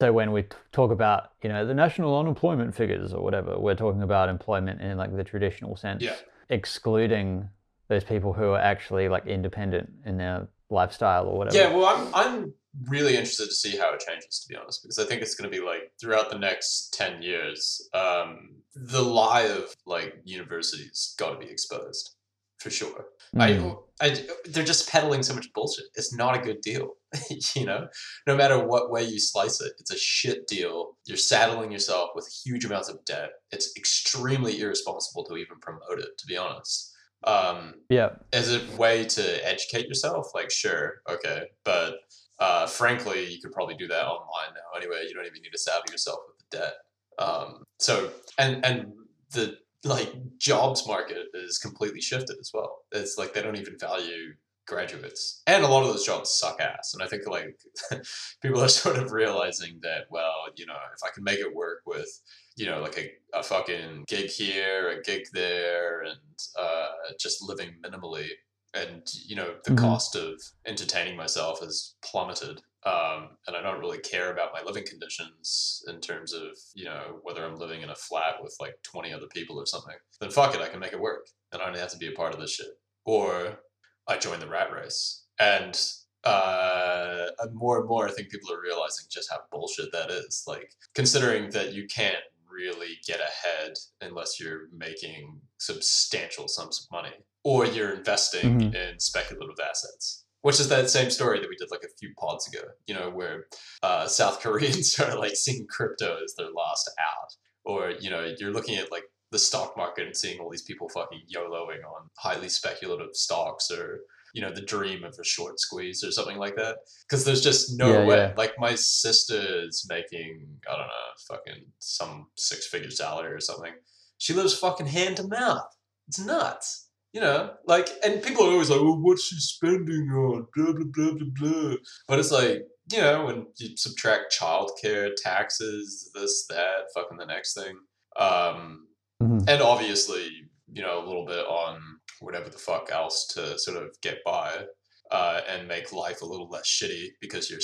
[0.00, 3.74] So when we t- talk about, you know, the national unemployment figures or whatever, we're
[3.74, 6.14] talking about employment in like the traditional sense, Yeah.
[6.50, 7.48] excluding
[7.88, 11.56] those people who are actually like independent in their lifestyle or whatever.
[11.56, 12.54] Yeah, well, I'm I'm
[12.86, 15.50] really interested to see how it changes, to be honest, because I think it's going
[15.50, 21.32] to be like throughout the next ten years, um, the lie of like universities got
[21.32, 22.14] to be exposed
[22.58, 23.06] for sure.
[23.34, 23.76] Mm.
[24.00, 24.16] I, I,
[24.46, 25.86] they're just peddling so much bullshit.
[25.94, 26.90] It's not a good deal,
[27.54, 27.88] you know.
[28.26, 30.96] No matter what way you slice it, it's a shit deal.
[31.06, 33.30] You're saddling yourself with huge amounts of debt.
[33.50, 36.94] It's extremely irresponsible to even promote it, to be honest.
[37.24, 38.10] Um, yeah.
[38.32, 41.96] as a way to educate yourself like sure okay but
[42.38, 45.58] uh, frankly you could probably do that online now anyway you don't even need to
[45.58, 46.74] saddle yourself with the debt
[47.18, 48.92] um, so and and
[49.32, 54.34] the like jobs market is completely shifted as well it's like they don't even value
[54.66, 57.58] graduates and a lot of those jobs suck ass and i think like
[58.42, 61.80] people are sort of realizing that well you know if i can make it work
[61.86, 62.20] with
[62.58, 66.18] you know, like a, a fucking gig here, a gig there, and
[66.58, 66.88] uh,
[67.18, 68.26] just living minimally.
[68.74, 69.78] And, you know, the Mhm.
[69.78, 72.60] cost of entertaining myself has plummeted.
[72.88, 77.18] Um, and I don't really care about my living conditions in terms of, you know,
[77.22, 79.94] whether I'm living in a flat with like 20 other people or something.
[80.20, 81.26] Then fuck it, I can make it work.
[81.52, 82.72] And I don't have to be a part of this shit.
[83.04, 83.58] Or
[84.06, 85.24] I join the rat race.
[85.38, 85.78] And
[86.24, 90.44] uh, more and more, I think people are realizing just how bullshit that is.
[90.46, 92.16] Like, considering that you can't
[92.50, 98.74] really get ahead unless you're making substantial sums of money or you're investing Mhm.
[98.74, 100.24] in speculative assets.
[100.42, 103.10] Which is that same story that we did like a few pods ago, you know,
[103.10, 103.46] where
[103.82, 107.34] uh, South Koreans are like seeing crypto as their last out.
[107.64, 110.88] Or, you know, you're looking at like the stock market and seeing all these people
[110.88, 114.00] fucking YOLOing on highly speculative stocks or,
[114.32, 116.76] you know, the dream of a short squeeze or something like that.
[117.08, 118.16] Because there's just no Yeah, way.
[118.16, 118.32] yeah.
[118.36, 120.92] Like my sister's making, I don't know,
[121.28, 123.72] fucking some six figure salary or something.
[124.18, 125.66] She lives fucking hand to mouth.
[126.06, 126.87] It's nuts.
[127.12, 130.46] You know, like, and people are always like, well, what's she spending on?
[130.54, 131.76] Blah, blah, blah, blah, blah.
[132.06, 137.54] But it's like, you know, when you subtract childcare, taxes, this, that, fucking the next
[137.54, 137.76] thing.
[138.18, 138.86] Um,
[139.22, 139.48] Mhm.
[139.48, 140.28] and obviously,
[140.72, 141.80] you know, a little bit on
[142.20, 144.66] whatever the fuck else to sort of get by
[145.10, 147.60] uh, and make life a little less shitty because you're,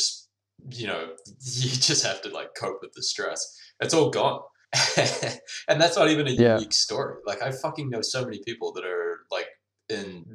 [0.70, 3.40] you know, you just have to like cope with the stress.
[3.80, 4.40] It's all gone.
[5.68, 6.54] and that's not even a Yeah.
[6.56, 7.16] unique story.
[7.26, 9.03] Like, I fucking know so many people that are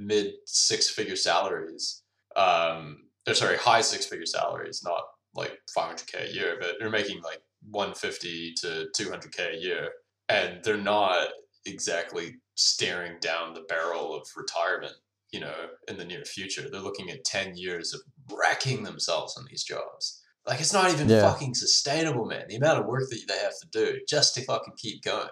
[0.09, 2.03] mid six figure salaries.
[2.35, 2.81] Um,
[3.27, 5.03] or sorry, high six figure salaries, not
[5.35, 7.41] like 500k a year, but they're making like
[7.71, 9.89] 150 to 200k a year
[10.29, 11.27] and they're not
[11.65, 14.93] exactly staring down the barrel of retirement
[15.31, 15.53] you know
[15.89, 20.21] in the near future they're looking at 10 years of wrecking themselves on these jobs
[20.47, 21.21] like it's not even Yeah.
[21.29, 24.73] fucking sustainable man the amount of work that they have to do just to fucking
[24.77, 25.29] keep going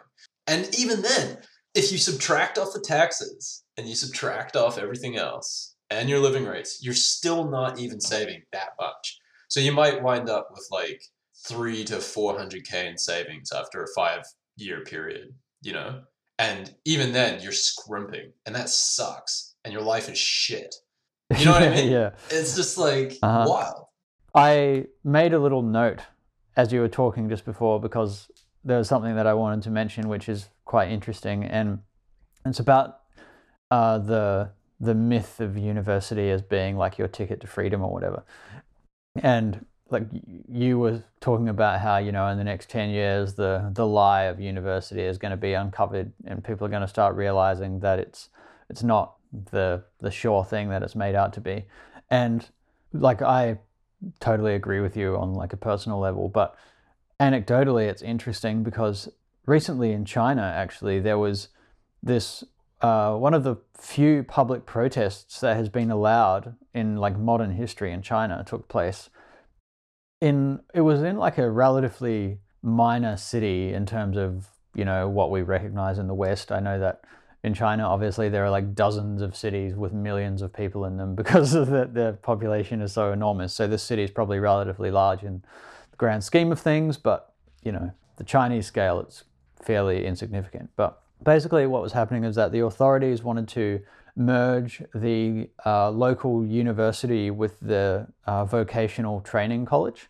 [0.47, 1.37] and even then
[1.73, 6.45] if you subtract off the taxes and you subtract off everything else and your living
[6.45, 9.17] rates, you're still not even saving that much.
[9.49, 11.01] So you might wind up with like
[11.47, 14.23] three to four hundred k in savings after a five
[14.57, 15.29] year period,
[15.61, 16.01] you know.
[16.39, 19.55] And even then, you're scrimping, and that sucks.
[19.63, 20.75] And your life is shit.
[21.37, 21.91] You know what I mean?
[21.91, 22.11] yeah.
[22.29, 23.45] It's just like Uh-huh.
[23.49, 23.85] wild.
[24.35, 26.01] I made a little note
[26.55, 28.29] as you were talking just before because
[28.63, 31.79] there was something that I wanted to mention, which is quite interesting, and
[32.45, 32.99] it's about
[33.71, 34.49] uh, the
[34.79, 38.23] the myth of university as being like your ticket to freedom or whatever.
[39.21, 40.03] And like
[40.47, 44.23] you were talking about how you know in the next ten years the the lie
[44.23, 47.99] of university is going to be uncovered, and people are going to start realizing that
[47.99, 48.29] it's
[48.69, 49.15] it's not
[49.51, 51.65] the the sure thing that it's made out to be,
[52.09, 52.49] and
[52.93, 53.59] like I
[54.19, 56.55] totally agree with you on like a personal level, but
[57.19, 59.09] anecdotally, it's interesting because
[59.45, 61.49] recently in China, actually, there was
[62.03, 62.43] this
[62.81, 67.91] uh, one of the few public protests that has been allowed in like modern history
[67.91, 69.09] in China took place.
[70.21, 75.31] In it was in like a relatively minor city in terms of you know what
[75.31, 76.51] we recognize in the West.
[76.51, 77.01] I know that
[77.43, 81.15] in China, obviously, there are like dozens of cities with millions of people in them
[81.21, 83.53] because of the, the population is so enormous.
[83.53, 85.43] So this city is probably relatively large in
[85.91, 89.23] the grand scheme of things, but you know, the Chinese scale, it's
[89.61, 90.69] fairly insignificant.
[90.75, 93.81] But basically, what was happening is that the authorities wanted to
[94.15, 100.07] merge the uh, local university with the uh, vocational training college,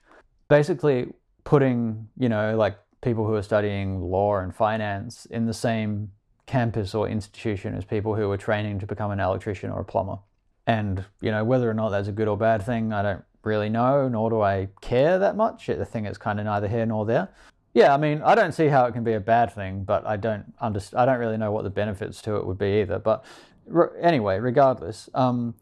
[0.48, 6.12] basically putting you know like people who are studying law and finance in the same
[6.48, 10.17] campus or institution as people who are training to become an electrician or a plumber.
[10.65, 13.70] And, you know, whether or not that's a good or bad thing, I don't really
[13.70, 15.70] know, nor do I care that much.
[15.70, 17.30] I think it's kind of neither here nor there.
[17.78, 20.18] Yeah, I mean, I don't see how it can be a bad thing, but I
[20.18, 21.00] don't understand.
[21.00, 22.98] I don't really know what the benefits to it would be either.
[22.98, 23.24] But
[23.68, 25.54] re- anyway, regardless, um,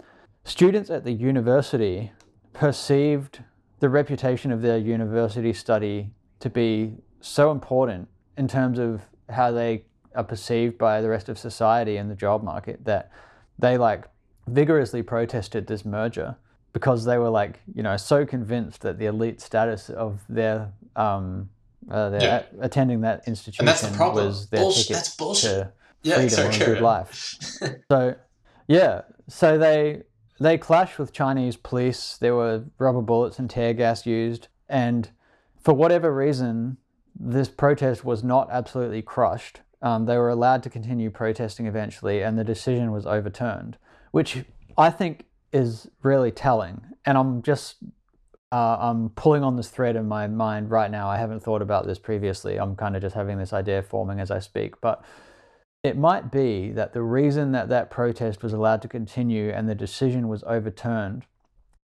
[0.46, 2.14] students at the university
[2.54, 3.44] perceived
[3.82, 9.84] the reputation of their university study to be so important in terms of how they
[10.16, 13.12] are perceived by the rest of society and the job market that
[13.60, 14.06] they like
[14.48, 16.38] vigorously protested this merger
[16.72, 21.50] because they were like you know so convinced that the elite status of their um
[21.90, 22.44] uh, their Yeah.
[22.62, 24.26] attending that institution And that's the problem.
[24.26, 25.52] was their Bullshit- ticket that's bullshit.
[25.52, 25.72] to
[26.04, 27.36] Yeah, freedom sorry, and good life.
[27.92, 28.16] So,
[28.68, 30.04] yeah, so they
[30.40, 32.18] they clashed with Chinese police.
[32.18, 35.10] There were rubber bullets and tear gas used, and
[35.58, 36.78] for whatever reason,
[37.18, 39.62] this protest was not absolutely crushed.
[39.82, 43.78] Um, they were allowed to continue protesting eventually, and the decision was overturned,
[44.12, 44.44] which
[44.78, 46.82] I think is really telling.
[47.06, 47.76] And I'm just
[48.56, 51.10] uh, I'm pulling on this thread in my mind right now.
[51.10, 52.58] I haven't thought about this previously.
[52.58, 55.04] I'm kind of just having this idea forming as I speak, but
[55.84, 59.76] it might be that the reason that that protest was allowed to continue and the
[59.76, 61.26] decision was overturned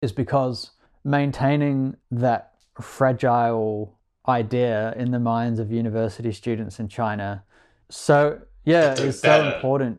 [0.03, 0.73] is because
[1.05, 7.43] maintaining that fragile idea in the minds of university students in China
[7.89, 9.99] so yeah is so important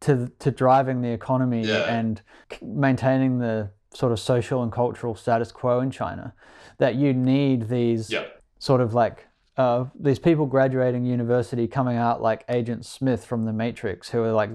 [0.00, 1.98] to to driving the economy Yeah.
[1.98, 2.22] and
[2.62, 6.34] maintaining the sort of social and cultural status quo in China
[6.78, 8.24] that you need these Yeah.
[8.58, 13.52] sort of like uh, these people graduating university coming out like Agent Smith from The
[13.54, 14.50] Matrix, who are like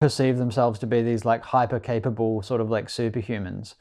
[0.00, 3.74] perceive themselves to be these like hyper capable sort of like superhumans,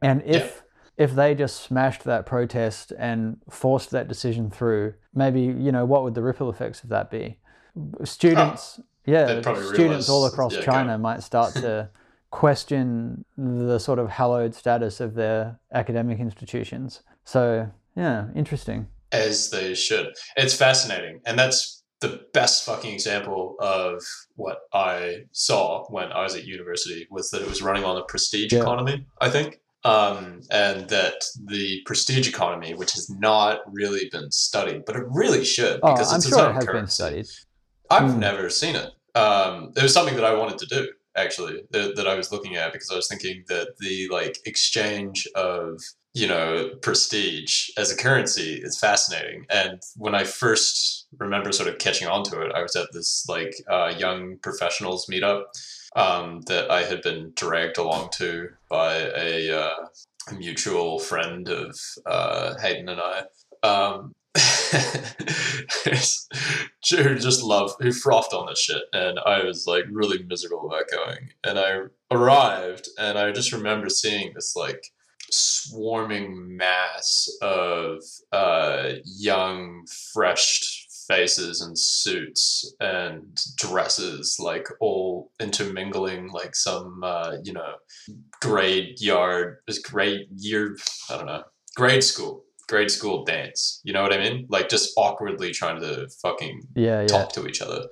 [0.00, 0.62] and if
[0.96, 6.04] if they just smashed that protest and forced that decision through, maybe you know what
[6.04, 7.38] would the ripple effects of that be?
[8.04, 11.88] Students, yeah, They'd probably students all across yeah, China might start to
[12.30, 17.02] question the sort of hallowed status of their academic institutions.
[17.24, 18.86] So yeah, interesting.
[19.12, 20.14] as they should.
[20.36, 24.02] It's fascinating, and that's the best fucking example of
[24.36, 28.04] what I saw when I was at university was that it was running on a
[28.04, 28.60] prestige Yeah.
[28.60, 29.04] economy.
[29.20, 29.60] I think.
[29.82, 35.42] Um, and that the prestige economy, which has not really been studied, but it really
[35.44, 36.92] should because Oh, because I'm it's sure its it own has been currency.
[36.94, 37.26] studied.
[37.90, 38.18] I've Hmm.
[38.20, 38.90] never seen it.
[39.18, 42.56] Um, it was something that I wanted to do actually that, that I was looking
[42.56, 45.80] at because I was thinking that the like exchange of
[46.14, 49.46] you know prestige as a currency is fascinating.
[49.50, 53.26] And when I first remember sort of catching on to it, I was at this
[53.28, 55.44] like uh, young professionals meetup
[55.96, 59.74] um, that I had been dragged along to by a, uh,
[60.36, 63.66] mutual friend of uh, Hayden and I.
[63.66, 64.12] Um,
[66.82, 70.84] who just love who frothed on this shit and i was like really miserable about
[70.90, 71.30] going.
[71.42, 74.84] And i arrived and i just remember seeing this like
[75.32, 86.54] swarming mass of uh, young fresh faces and suits and dresses, like all intermingling, like
[86.54, 87.74] some, uh, you know,
[88.40, 90.76] grade yard, grade year,
[91.10, 91.42] I don't know,
[91.74, 93.80] grade school, grade school dance.
[93.84, 94.46] You know what I mean?
[94.48, 97.06] Like just awkwardly trying to fucking Yeah, yeah.
[97.08, 97.88] talk to each other.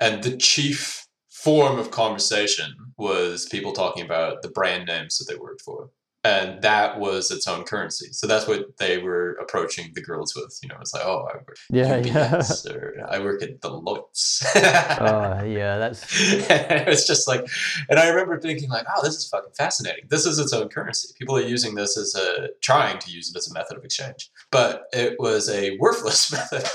[0.00, 5.38] And the chief form of conversation was people talking about the brand names that they
[5.38, 5.90] worked for.
[6.24, 8.08] And that was its own currency.
[8.12, 10.58] So that's what they were approaching the girls with.
[10.62, 12.72] You know, it's like, oh, I work Yeah, at yeah.
[12.74, 14.44] Or I work at Deloitte's.
[15.00, 16.02] Oh, yeah, that's
[16.50, 17.46] and it was just like,
[17.88, 20.04] and I remember thinking like, oh, this is fucking fascinating.
[20.10, 21.08] This is its own currency.
[21.18, 24.30] People are using this as a trying to use it as a method of exchange,
[24.50, 26.68] but it was a worthless method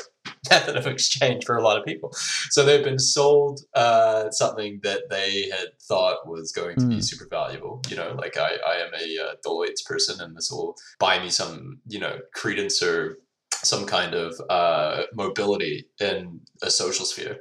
[0.49, 2.11] method of exchange for a lot of people.
[2.49, 7.03] So they've been sold uh, something that they had thought was going to be Mm.
[7.03, 7.81] super valuable.
[7.89, 11.29] You know, like I, I am a uh, Deloitte's person, and this will buy me
[11.29, 13.17] some, you know, credence or
[13.63, 17.37] some kind of uh, mobility in a social sphere.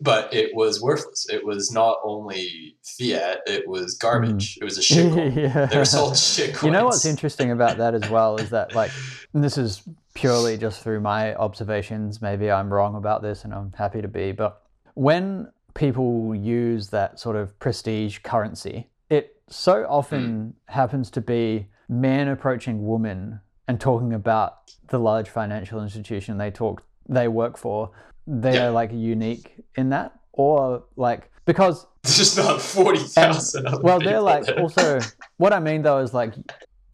[0.00, 1.26] But it was worthless.
[1.32, 4.58] It was not only fiat; it was garbage.
[4.60, 5.32] It was a shit coin.
[5.32, 5.66] yeah.
[5.66, 6.64] They were sold shit coins.
[6.64, 8.90] You know what's interesting about that as well is that like
[9.32, 9.82] this is
[10.16, 12.20] purely just through my observations.
[12.22, 14.32] Maybe I'm wrong about this, and I'm happy to be.
[14.32, 14.62] But
[14.94, 20.72] when people use that sort of prestige currency, it so often hmm.
[20.72, 26.82] happens to be men approaching women and talking about the large financial institution they talk
[27.08, 27.90] they work for.
[28.26, 28.66] They Yeah.
[28.66, 34.20] are like unique in that, or like because There's just not forty thousand well, they're
[34.20, 34.60] like there.
[34.60, 35.00] also
[35.36, 36.34] what I mean though is like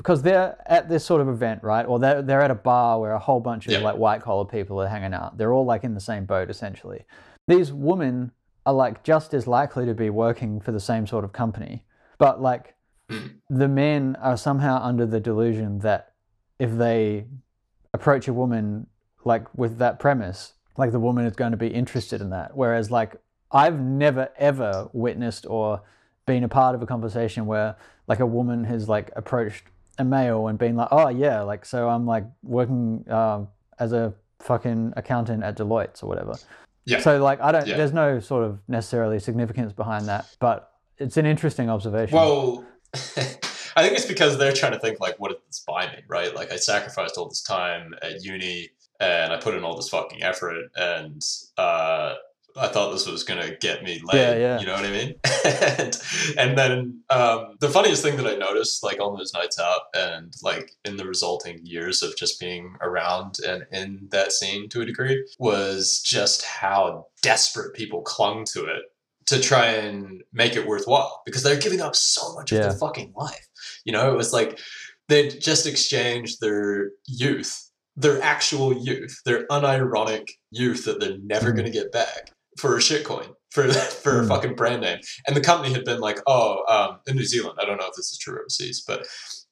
[0.02, 1.86] because they're at this sort of event, right?
[1.86, 3.78] Or they're they're at a bar where a whole bunch of Yeah.
[3.80, 5.38] like white collar people are hanging out.
[5.38, 7.04] They're all like in the same boat essentially.
[7.46, 8.32] These women
[8.66, 11.84] are like just as likely to be working for the same sort of company,
[12.18, 12.74] but like
[13.10, 13.30] Mm.
[13.50, 16.12] the men are somehow under the delusion that
[16.60, 17.26] if they
[17.92, 18.86] approach a woman
[19.24, 22.56] like with that premise, like the woman is going to be interested in that.
[22.56, 23.16] Whereas like
[23.50, 25.82] I've never ever witnessed or
[26.26, 29.64] been a part of a conversation where like a woman has like approached
[29.98, 34.14] a male and being like, oh yeah, like so I'm like working um, as a
[34.40, 36.34] fucking accountant at Deloitte's or whatever.
[36.84, 37.00] Yeah.
[37.00, 37.66] So like I don't.
[37.66, 37.76] Yeah.
[37.76, 42.16] There's no sort of necessarily significance behind that, but it's an interesting observation.
[42.16, 46.02] Well, I think it's because they're trying to think like, what did this buy me,
[46.08, 46.34] right?
[46.34, 50.22] Like, I sacrificed all this time at uni, and I put in all this fucking
[50.22, 51.22] effort, and
[51.56, 52.14] uh,
[52.56, 54.18] I thought this was gonna get me laid.
[54.18, 54.60] Yeah, yeah.
[54.60, 55.14] You know what I mean?
[55.78, 56.02] and
[56.38, 60.34] and then um, the funniest thing that I noticed, like on those nights out, and
[60.42, 64.86] like in the resulting years of just being around and in that scene to a
[64.86, 68.82] degree, was just how desperate people clung to it
[69.26, 73.12] to try and make it worthwhile because they're giving up so much of their fucking
[73.16, 73.48] life.
[73.84, 74.58] You know, it was like
[75.08, 81.56] they'd just exchanged their youth, their actual youth, their unironic youth that they're never Mm.
[81.56, 83.34] going to get back for a shitcoin.
[83.50, 83.70] For,
[84.04, 84.28] for a Mm.
[84.28, 87.66] fucking brand name, and the company had been like, "Oh, um, in New Zealand, I
[87.66, 89.06] don't know if this is true overseas, but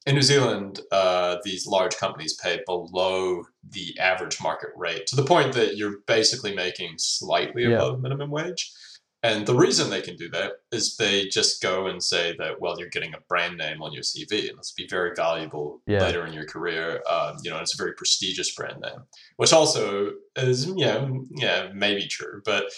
[0.07, 5.23] in New Zealand, uh, these large companies pay below the average market rate to the
[5.25, 7.77] point that you're basically making slightly Yeah.
[7.77, 8.73] above minimum wage.
[9.22, 12.78] And the reason they can do that is they just go and say that, well,
[12.78, 16.02] you're getting a brand name on your CV, and this will be very valuable Yeah.
[16.02, 17.02] later in your career.
[17.09, 19.02] Um, you know, it's a very prestigious brand name,
[19.37, 22.72] which also is, yeah, yeah, maybe true, but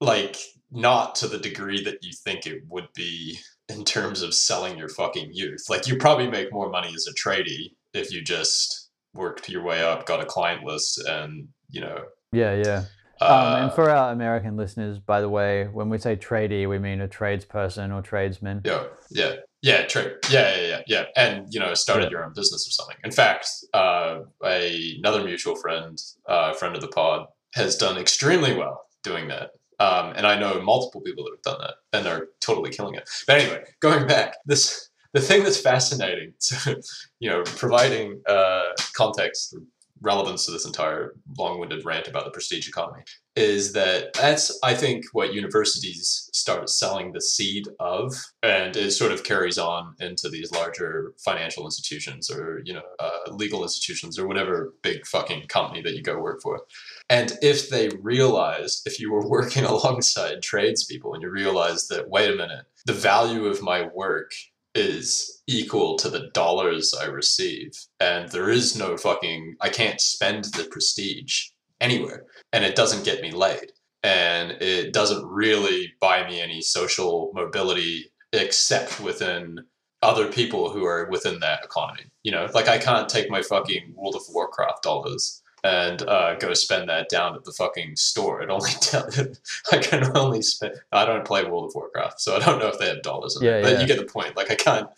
[0.00, 0.36] like
[0.70, 4.88] not to the degree that you think it would be in terms of selling your
[4.88, 5.64] fucking youth.
[5.68, 9.82] Like you probably make more money as a tradie if you just worked your way
[9.82, 12.04] up, got a client list, and you know.
[12.32, 12.84] yeah, yeah.
[13.20, 13.24] Uh,
[13.56, 17.00] um, and for our American listeners, by the way, when we say tradie, we mean
[17.00, 18.62] a tradesperson or tradesman.
[18.64, 22.10] yeah, yeah, yeah, trade, yeah, yeah, yeah, yeah, and you know, started Yeah.
[22.10, 22.96] your own business or something.
[23.04, 25.96] In fact, uh, a, another mutual friend,
[26.28, 29.50] uh, friend of the pod, has done extremely well doing that.
[29.78, 33.08] Um, and I know multiple people that have done that and are totally killing it.
[33.26, 36.80] But anyway, going back, this the thing that's fascinating, to,
[37.20, 38.62] you know, providing uh,
[38.94, 39.54] context,
[40.02, 43.02] relevance to this entire long-winded rant about the prestige economy,
[43.34, 49.12] is that that's I think what universities start selling the seed of, and it sort
[49.12, 54.26] of carries on into these larger financial institutions or you know uh, legal institutions or
[54.26, 56.60] whatever big fucking company that you go work for.
[57.08, 62.30] And if they realized, if you were working alongside tradespeople and you realized that, wait
[62.30, 64.32] a minute, the value of my work
[64.74, 70.44] is equal to the dollars I receive, and there is no fucking, I can't spend
[70.44, 71.48] the prestige
[71.80, 77.32] anywhere, and it doesn't get me laid, and it doesn't really buy me any social
[77.34, 79.60] mobility except within
[80.00, 82.04] other people who are within that economy.
[82.22, 86.54] You know, like I can't take my fucking World of Warcraft dollars and uh, go
[86.54, 88.42] spend that down at the fucking store.
[88.42, 88.70] It only
[89.72, 90.74] I can only spend.
[90.90, 93.36] I don't play World of Warcraft, so I don't know if they have dollars.
[93.36, 93.80] In Yeah, it, but yeah.
[93.80, 94.36] you get the point.
[94.36, 94.88] Like I can't.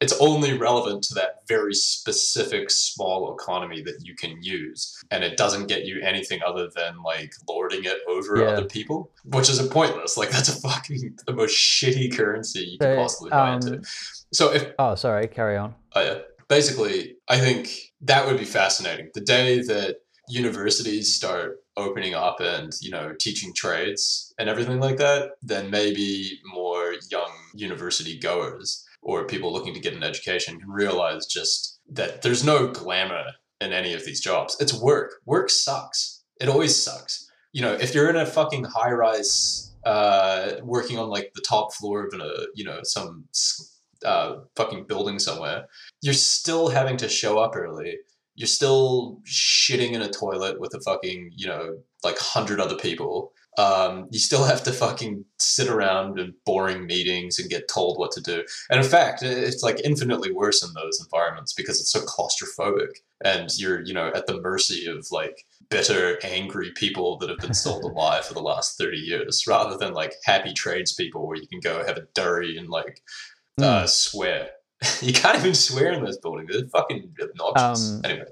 [0.00, 5.36] It's only relevant to that very specific small economy that you can use, and it
[5.36, 8.44] doesn't get you anything other than like lording it over Yeah.
[8.46, 10.16] other people, which is a pointless.
[10.16, 13.82] Like that's a fucking the most shitty currency you can possibly buy um, into.
[14.32, 15.28] So if Oh, sorry.
[15.28, 15.74] Carry on.
[15.94, 16.18] Oh, yeah.
[16.48, 19.10] Basically, I think that would be fascinating.
[19.14, 19.98] The day that
[20.28, 26.40] universities start opening up and, you know, teaching trades and everything like that, then maybe
[26.44, 32.22] more young university goers or people looking to get an education can realize just that
[32.22, 33.24] there's no glamour
[33.60, 34.56] in any of these jobs.
[34.60, 35.14] It's work.
[35.26, 36.22] Work sucks.
[36.40, 37.30] It always sucks.
[37.52, 41.74] You know, if you're in a fucking high rise, uh, working on like the top
[41.74, 43.24] floor of a, you know, some
[44.04, 45.66] uh, fucking building somewhere,
[46.02, 47.98] you're still having to show up early.
[48.34, 53.32] You're still shitting in a toilet with a fucking, you know, like hundred other people.
[53.56, 58.10] Um, you still have to fucking sit around in boring meetings and get told what
[58.12, 58.42] to do.
[58.68, 62.88] And in fact, it's like infinitely worse in those environments because it's so claustrophobic
[63.24, 67.54] and you're, you know, at the mercy of like bitter, angry people that have been
[67.54, 71.46] sold a lie for the last 30 years rather than like happy tradespeople where you
[71.46, 73.00] can go have a durry and like
[73.58, 73.64] Hmm.
[73.64, 74.50] uh, swear.
[75.02, 76.50] you can't even swear in those buildings.
[76.52, 77.92] They're fucking obnoxious.
[77.94, 78.24] Um, anyway,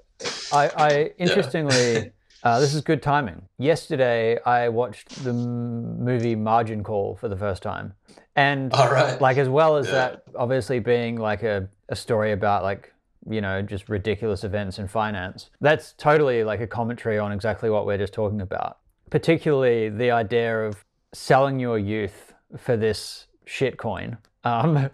[0.53, 2.11] I, I interestingly,
[2.42, 3.42] uh, this is good timing.
[3.59, 7.94] Yesterday, I watched the m- movie Margin Call for the first time,
[8.36, 9.20] and right.
[9.20, 9.92] like as well as Yeah.
[9.92, 12.92] that, obviously being like a, a story about like
[13.28, 15.50] you know just ridiculous events in finance.
[15.61, 18.78] That's totally like a commentary on exactly what we're just talking about.
[19.11, 24.16] Particularly the idea of selling your youth for this shit coin.
[24.45, 24.90] Um,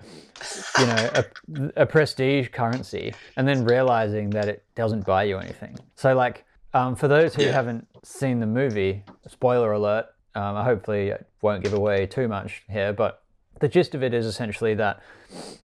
[0.78, 1.24] you know, a,
[1.82, 5.76] a prestige currency, and then realizing that it doesn't buy you anything.
[5.96, 6.44] So, like,
[6.74, 7.53] um, for those who Yeah.
[7.53, 12.92] haven't seen the movie, spoiler alert, um, I hopefully won't give away too much here,
[12.92, 13.22] but
[13.61, 15.01] the gist of it is essentially that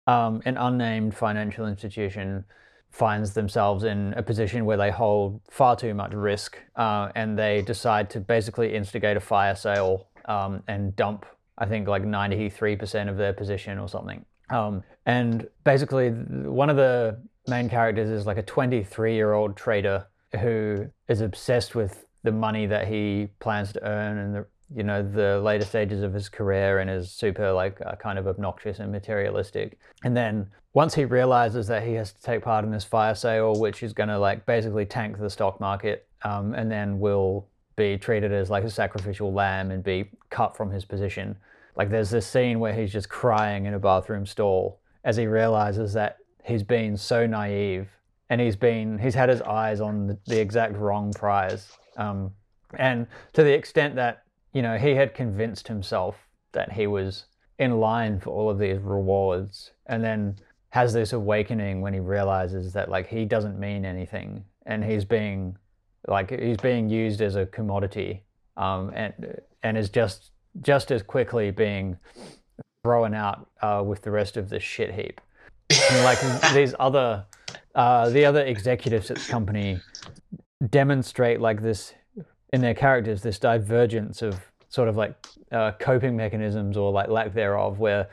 [0.07, 2.45] um, an unnamed financial institution
[2.91, 7.63] finds themselves in a position where they hold far too much risk uh, and they
[7.63, 11.27] decide to basically instigate a fire sale um, and dump,
[11.63, 14.25] I think, like 93% of their position or something.
[14.51, 20.07] Um, and basically, one of the main characters is like a 23 year old trader
[20.41, 25.03] who is obsessed with the money that he plans to earn and the you know
[25.03, 28.91] the later stages of his career and is super like uh, kind of obnoxious and
[28.91, 33.15] materialistic and then once he realizes that he has to take part in this fire
[33.15, 37.47] sale which is going to like basically tank the stock market um, and then will
[37.77, 41.37] be treated as like a sacrificial lamb and be cut from his position
[41.77, 45.93] like there's this scene where he's just crying in a bathroom stall as he realizes
[45.95, 47.89] that he's been so naive
[48.31, 51.73] and he's been he's had his eyes on the, exact wrong prize.
[51.97, 52.33] Um,
[52.79, 56.17] and to the extent that you know he had convinced himself
[56.53, 57.27] that he was
[57.59, 60.37] in line for all of these rewards and then
[60.71, 65.57] has this awakening when he realizes that like he doesn't mean anything and he's being
[66.09, 68.23] like he's being used as a commodity
[68.57, 71.97] um, and and is just just as quickly being
[72.85, 75.21] thrown out uh, with the rest of the shit heap.
[75.91, 76.19] And like
[76.55, 77.25] these other
[77.75, 79.81] uh, the other executives at the company
[80.69, 81.95] demonstrate like this
[82.53, 85.15] in their characters this divergence of sort of like
[85.51, 88.09] uh, coping mechanisms or like lack thereof where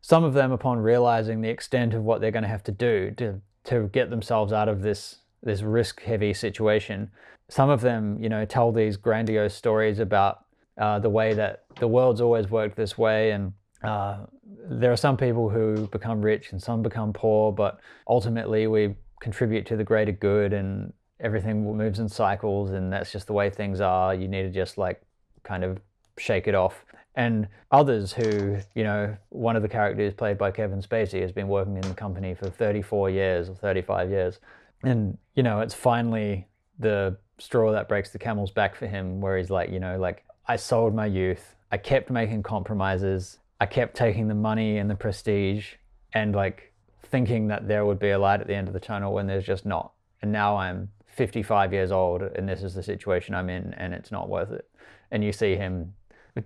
[0.00, 3.10] some of them upon realizing the extent of what they're going to have to do
[3.12, 7.10] to to get themselves out of this this risk heavy situation
[7.48, 10.44] some of them you know tell these grandiose stories about
[10.78, 13.32] uh, the way that the world's always worked this way.
[13.32, 13.52] And
[13.82, 14.26] uh,
[14.68, 19.66] there are some people who become rich and some become poor but ultimately we contribute
[19.66, 23.80] to the greater good and everything moves in cycles and that's just the way things
[23.80, 24.14] are.
[24.14, 25.00] You need to just like
[25.44, 25.80] kind of
[26.18, 26.84] shake it off.
[27.14, 31.48] And others who you know one of the characters played by kevin spacey has been
[31.48, 34.40] working in the company for 34 years or 35 years.
[34.82, 36.48] And you know it's finally
[36.78, 40.24] the straw that breaks the camel's back for him where he's like you know like
[40.52, 41.56] i sold my youth.
[41.70, 43.38] I kept making compromises.
[43.58, 45.76] I kept taking the money and the prestige
[46.12, 46.74] and like
[47.04, 49.46] thinking that there would be a light at the end of the tunnel when there's
[49.46, 49.94] just not.
[50.20, 54.12] And now i'm 55 years old and this is the situation i'm in and it's
[54.12, 54.68] not worth it.
[55.10, 55.94] And you see him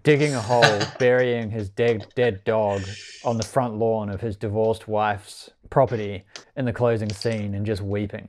[0.04, 2.82] digging a hole, burying his dead dead dog
[3.24, 6.24] on the front lawn of his divorced wife's property
[6.56, 8.28] in the closing scene, and just weeping.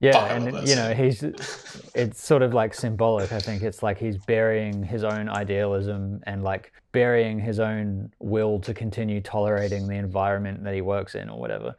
[0.00, 1.22] Yeah, love and you know he's
[1.94, 3.32] it's sort of like symbolic.
[3.32, 8.58] I think it's like he's burying his own idealism and like burying his own will
[8.60, 11.76] to continue tolerating the environment that he works in or whatever.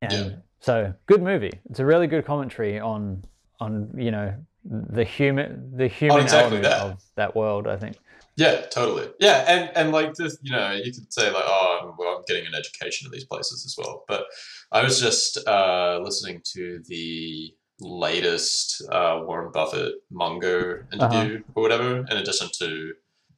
[0.00, 0.36] And Yeah.
[0.60, 1.52] so good movie.
[1.68, 3.22] It's a really good commentary on
[3.60, 4.34] on you know
[4.64, 6.80] the human the human Oh, exactly element that.
[6.80, 7.66] of that world.
[7.66, 7.96] I think.
[8.36, 9.10] Yeah, totally.
[9.18, 12.24] Yeah, and and like this, you know, you could say like, oh, I'm, well, I'm
[12.26, 14.04] getting an education at these places as well.
[14.08, 14.24] But
[14.72, 21.98] I was just uh, listening to the latest uh, Warren Buffett Munger interview or whatever,
[22.10, 22.92] in addition to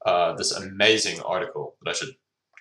[0.06, 2.14] uh, this amazing article that I should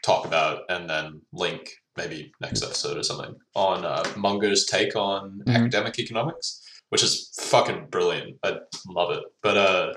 [0.03, 5.41] talk about and then link maybe next episode or something on uh, Munger's take on
[5.45, 5.55] Mhm.
[5.55, 8.37] academic economics, which is fucking brilliant.
[8.43, 9.23] I love it.
[9.41, 9.93] But uh,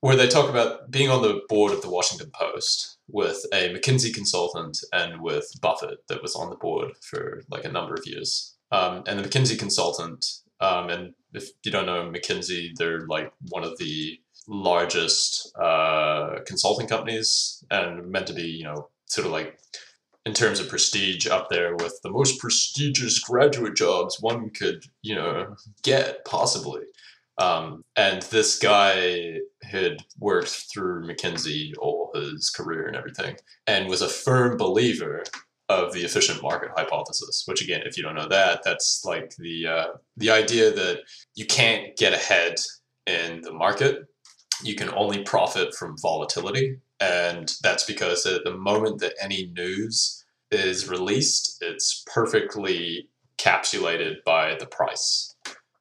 [0.00, 4.12] where they talk about being on the board of the Washington Post with a McKinsey
[4.14, 8.56] consultant and with Buffett that was on the board for like a number of years.
[8.72, 10.24] Um, and the McKinsey consultant,
[10.60, 16.86] um, and if you don't know McKinsey, they're like one of the largest uh, consulting
[16.86, 19.58] companies and meant to be, you know, sort of like
[20.26, 25.14] in terms of prestige up there with the most prestigious graduate jobs one could, you
[25.14, 26.82] know, get possibly.
[27.40, 33.36] Um, and this guy had worked through McKinsey all his career and everything,
[33.66, 35.24] and was a firm believer
[35.70, 37.44] of the efficient market hypothesis.
[37.46, 39.86] Which, again, if you don't know that, that's like the uh,
[40.18, 41.00] the idea that
[41.34, 42.56] you can't get ahead
[43.06, 44.04] in the market.
[44.62, 50.22] You can only profit from volatility, and that's because at the moment that any news
[50.50, 55.29] is released, it's perfectly capsulated by the price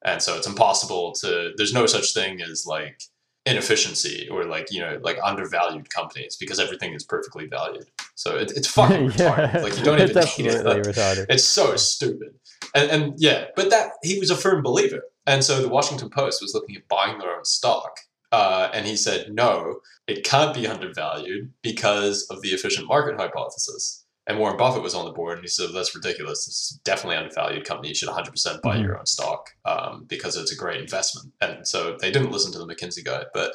[0.05, 3.01] and so it's impossible to there's no such thing as like
[3.45, 7.89] inefficiency or like you know like undervalued companies because everything is perfectly valued.
[8.15, 9.63] So it, it's fucking retarded.
[9.63, 10.65] Like you don't even need it.
[10.65, 11.25] Like, retarded.
[11.29, 12.35] it's so stupid.
[12.75, 15.01] And, and yeah but that he was a firm believer.
[15.25, 17.99] And so the washington post was looking at buying their own stock
[18.31, 23.98] uh, and he said no it can't be undervalued because of the efficient market hypothesis
[24.29, 26.45] and Warren Buffett was on the board, and he said, "That's ridiculous.
[26.45, 27.89] This is definitely an undervalued company.
[27.89, 28.83] You should 100% buy Mhm.
[28.83, 32.59] your own stock um, because it's a great investment." And so they didn't listen to
[32.59, 33.53] the McKinsey guy, but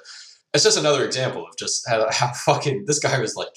[0.52, 3.54] it's just another example of just how, how fucking this guy was like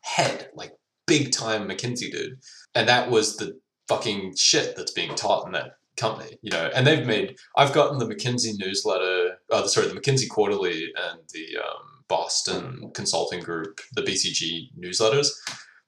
[0.00, 0.72] head, like
[1.06, 2.38] big time McKinsey dude,
[2.74, 3.58] and that was the
[3.88, 6.70] fucking shit that's being taught in that company, you know.
[6.74, 7.36] And they've made.
[7.56, 13.40] I've gotten the McKinsey newsletter, uh, sorry, the McKinsey Quarterly and the um, Boston Consulting
[13.40, 15.28] Group, the BCG newsletters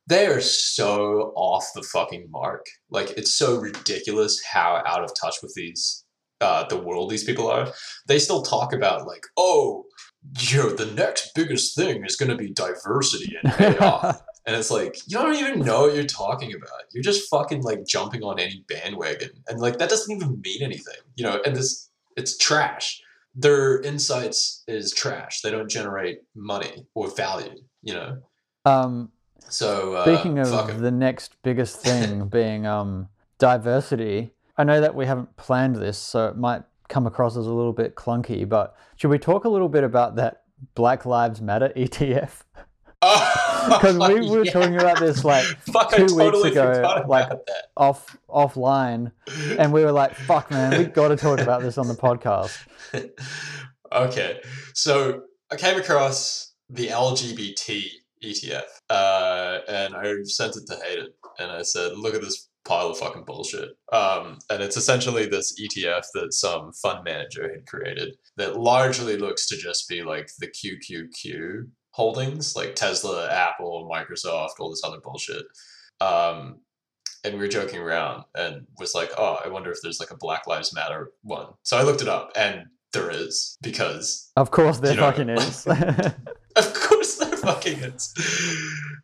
[0.07, 2.67] they are so off the fucking mark.
[2.91, 6.05] Like it's so ridiculous how out of touch with these
[6.41, 7.73] uh, the world these people are.
[8.09, 9.85] They still talk about like, oh,
[10.39, 14.15] you know, the next biggest thing is going to be diversity and AI.
[14.47, 16.83] and it's like you don't even know what you're talking about.
[16.93, 20.99] You're just fucking like jumping on any bandwagon, and like that doesn't even mean anything,
[21.15, 21.41] you know.
[21.45, 23.01] And this it's trash.
[23.35, 25.41] Their insights is trash.
[25.41, 28.19] They don't generate money or value, you know.
[28.65, 29.11] Um,
[29.49, 35.07] So uh, Speaking of the next biggest thing being um, diversity, I know that we
[35.07, 39.09] haven't planned this, so it might come across as a little bit clunky, but should
[39.11, 40.43] we talk a little bit about that
[40.75, 42.43] Black Lives Matter ETF?
[43.01, 44.53] Because we were Yeah.
[44.53, 47.31] talking about this like Fuck, two weeks ago, like-
[47.77, 49.11] off offline,
[49.59, 52.57] and we were like, "Fuck, man, we got to talk about this on the podcast."
[53.93, 54.41] okay,
[54.75, 57.85] so I came across the LGBT
[58.23, 61.09] ETF, uh, and I sent it to Hayden,
[61.39, 65.61] and I said, "Look at this pile of fucking bullshit." Um, and it's essentially this
[65.61, 70.49] ETF that some fund manager had created that largely looks to just be like the
[70.49, 75.45] QQQ holdings, like Tesla, Apple, Microsoft, all this other bullshit.
[76.01, 76.61] Um,
[77.25, 80.17] and we were joking around and was like, oh, I wonder if there's like a
[80.17, 81.49] Black Lives Matter one.
[81.63, 85.29] So I looked it up and there is because Of course, there You know, fucking
[85.29, 85.67] is.
[87.43, 88.15] of course there fucking is.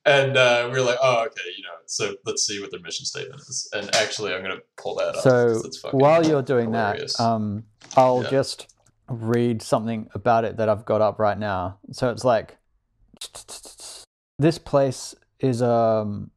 [0.04, 3.04] And uh, we were like, oh, okay, you know, so let's see what their mission
[3.04, 3.68] statement is.
[3.72, 5.22] And actually, I'm going to pull that up.
[5.22, 7.16] so it's fucking while you're doing hilarious.
[7.16, 7.64] that, um,
[7.96, 8.30] I'll Yeah.
[8.30, 8.72] just
[9.08, 11.78] read something about it that I've got up right now.
[11.92, 12.56] So it's like
[14.38, 16.30] this place is um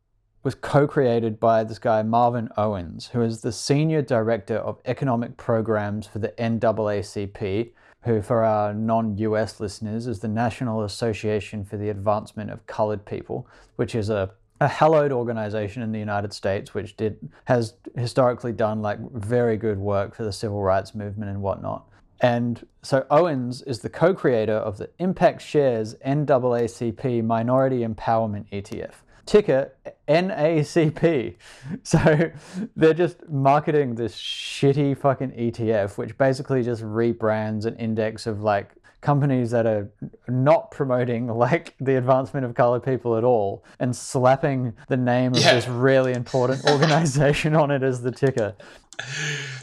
[0.43, 6.07] was co-created by this guy Marvin Owens, who is the senior director of economic programs
[6.07, 7.73] for the NAACP,
[8.03, 13.47] who for our non-US listeners is the National Association for the Advancement of Colored People,
[13.75, 14.31] which is a
[14.61, 19.79] a hallowed organization in the United States, which did has historically done like very good
[19.79, 21.87] work for the civil rights movement and whatnot.
[22.21, 28.93] And so Owens is the co-creator of the Impact Shares NAACP Minority Empowerment ETF.
[29.25, 29.73] Ticker
[30.07, 31.35] NACP.
[31.83, 32.31] So
[32.75, 38.71] they're just marketing this shitty fucking ETF, which basically just rebrands an index of like
[39.01, 39.89] companies that are
[40.27, 45.39] not promoting like the advancement of colored people at all and slapping the name of
[45.39, 45.55] Yeah.
[45.55, 48.53] this really important organization on it as the ticker.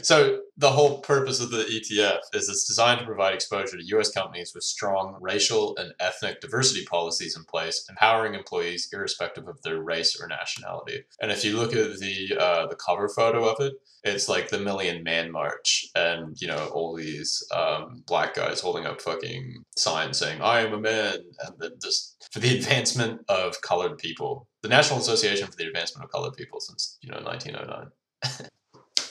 [0.01, 4.11] So the whole purpose of the ETF is it's designed to provide exposure to U.S.
[4.11, 9.81] companies with strong racial and ethnic diversity policies in place, empowering employees irrespective of their
[9.81, 11.03] race or nationality.
[11.21, 13.73] And if you look at the uh, the cover photo of it,
[14.03, 18.85] it's like the Million Man March, and you know all these um, black guys holding
[18.85, 23.61] up fucking signs saying "I am a man," and then just for the advancement of
[23.61, 28.49] colored people, the National Association for the Advancement of Colored People since you know 1909.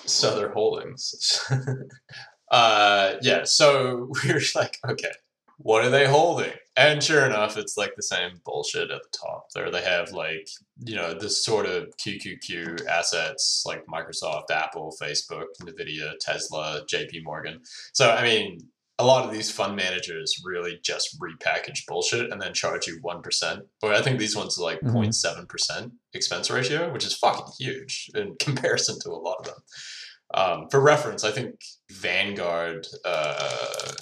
[0.08, 1.40] Southern Holdings.
[2.50, 5.12] uh, yeah, so we are like, okay,
[5.58, 6.52] what are they holding?
[6.76, 9.46] And sure enough, it's like the same bullshit at the top.
[9.54, 10.48] There they have like,
[10.84, 17.60] you know, this sort of QQQ assets like Microsoft, Apple, Facebook, Nvidia, Tesla, JP Morgan.
[17.92, 18.60] So, I mean,
[19.00, 23.60] a lot of these fund managers really just repackage bullshit and then charge you 1%.
[23.80, 24.92] But I think these ones are like Mhm.
[24.92, 29.62] 0.7% expense ratio, which is fucking huge in comparison to a lot of them.
[30.34, 31.60] Um, for reference, I think
[31.90, 33.92] Vanguard, uh,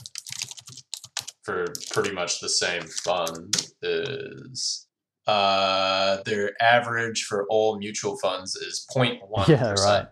[1.45, 4.87] for pretty much the same fund, is
[5.27, 9.49] uh, their average for all mutual funds is 0.1%.
[9.49, 10.07] Yeah, right.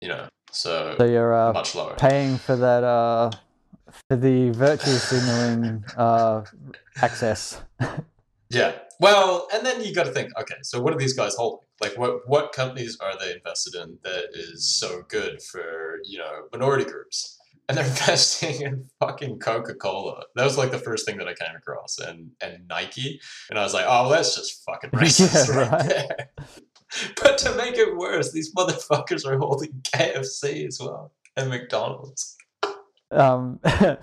[0.00, 1.94] You know, so, So you're uh, much lower.
[1.96, 3.30] paying for that uh,
[4.08, 6.44] for the virtue signaling uh,
[7.02, 7.60] access.
[8.50, 8.72] Yeah.
[9.00, 11.66] Well, and then you got to think, okay, so what are these guys holding?
[11.80, 16.44] Like, what what companies are they invested in that is so good for you know
[16.52, 17.38] minority groups?
[17.68, 20.24] And they're investing in fucking Coca Cola.
[20.36, 23.20] That was like the first thing that I came across, and and Nike,
[23.50, 25.88] and I was like, oh, well, that's just fucking racist Yeah, right, right.
[25.88, 26.28] there.
[27.20, 32.36] But to make it worse, these motherfuckers are holding KFC as well and McDonald's.
[33.14, 33.98] Um, yeah,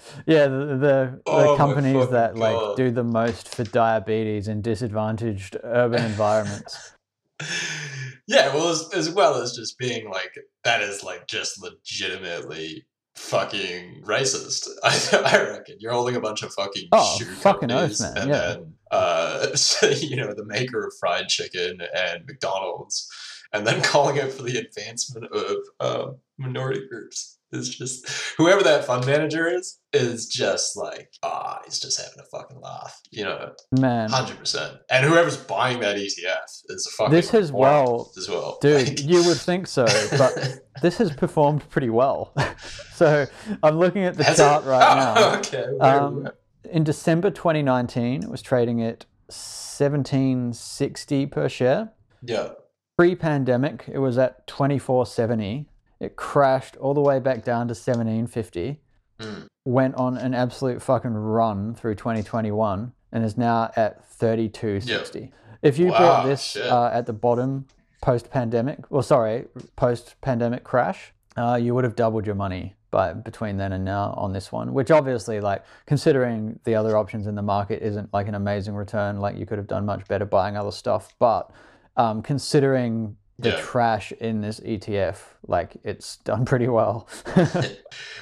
[0.48, 6.04] the the, the Oh companies that like do the most for diabetes in disadvantaged urban
[6.04, 6.94] environments.
[8.28, 12.86] yeah, well, as, as well as just being like that is like just legitimately
[13.16, 14.68] fucking racist.
[14.84, 18.18] I, I reckon you're holding a bunch of fucking Oh, shoe fucking oath, companies, man,
[18.18, 18.40] and yeah.
[18.40, 23.10] then uh, so, you know the maker of fried chicken and McDonald's,
[23.54, 27.38] and then calling it for the advancement of um, minority groups.
[27.54, 32.24] Is just whoever that fund manager is is just like ah he's just having a
[32.38, 34.78] fucking laugh you know Man, Hundred percent.
[34.90, 39.04] And whoever's buying that ETF is a fucking This has well- as well, dude, Like-
[39.04, 39.86] you would think so,
[40.18, 42.34] but this has performed pretty well.
[42.96, 43.26] so
[43.62, 44.44] I'm looking at the Has it?
[44.44, 44.82] chart right
[45.18, 45.38] Oh, now.
[45.40, 45.66] Okay.
[45.78, 46.32] where are we Um,
[46.72, 51.92] in December 2019, it was trading at 1760 per share.
[52.22, 52.50] yeah.
[52.98, 55.66] Pre-pandemic, it was at 2470.
[56.02, 58.82] It crashed all the way back down to 1750.
[59.20, 59.46] Mm.
[59.66, 65.32] Went on an absolute fucking run through 2021 and is now at 3260.
[65.62, 67.68] If you Wow, bought this uh, at the bottom
[68.02, 69.46] post-pandemic, well, sorry,
[69.76, 74.34] post-pandemic crash, uh, you would have doubled your money by between then and now on
[74.34, 74.74] this one.
[74.74, 79.20] Which obviously, like considering the other options in the market, isn't like an amazing return.
[79.20, 81.52] Like you could have done much better buying other stuff, but
[81.96, 83.62] um, considering the Yeah.
[83.62, 85.18] trash in this ETF,
[85.48, 87.08] like it's done pretty well.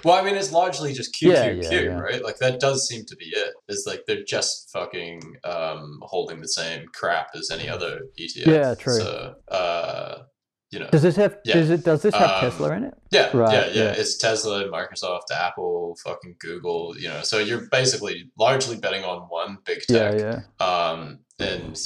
[0.06, 2.00] Well, I mean, it's largely just QQQ, Yeah, yeah, yeah.
[2.00, 2.24] right?
[2.24, 3.38] Like that does seem to be it.
[3.68, 3.74] it.
[3.74, 8.46] Is like they're just fucking um, holding the same crap as any other ETF.
[8.48, 8.94] Yeah, true.
[8.94, 10.20] So, uh,
[10.72, 11.38] you know, does this have?
[11.44, 11.56] Yeah.
[11.56, 11.84] Does it?
[11.84, 12.94] Does this have Um, Tesla in it?
[13.12, 13.92] Yeah, Right, yeah, yeah, yeah.
[13.98, 16.96] It's Tesla, Microsoft, Apple, fucking Google.
[16.98, 20.20] You know, so you're basically largely betting on one big Yeah, tech.
[20.60, 20.66] yeah.
[20.66, 21.78] Um, and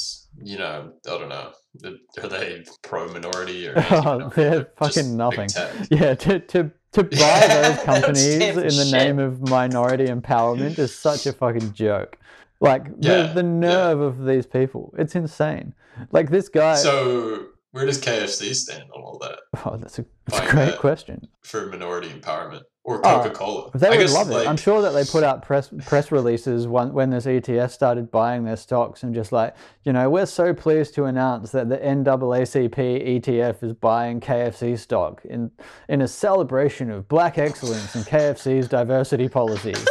[0.42, 1.52] you know, I don't know,
[2.22, 4.36] are they pro minority or oh, anti-minority?
[4.36, 5.54] they're They're fucking nothing.
[5.90, 8.92] Yeah, to, to, to buy those companies in the shit.
[8.92, 12.18] name of minority empowerment is such a fucking joke.
[12.60, 15.74] Like Yeah, the, the nerve of these people, it's insane.
[16.12, 16.76] Like this guy.
[16.76, 20.78] So where does KFC stand on all that oh, that's a, that's a great that.
[20.78, 21.26] question.
[21.42, 23.70] for minority empowerment or Oh, Coca Cola?
[23.74, 24.46] They would love it.
[24.46, 28.44] I'm sure that they put out press press releases when, when this ETF started buying
[28.44, 33.20] their stocks and just like, you know, we're so pleased to announce that the NAACP
[33.20, 35.50] ETF is buying KFC stock in
[35.88, 39.84] in a celebration of black excellence and KFC's diversity policies.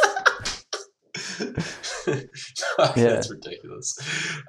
[2.95, 3.97] That's ridiculous.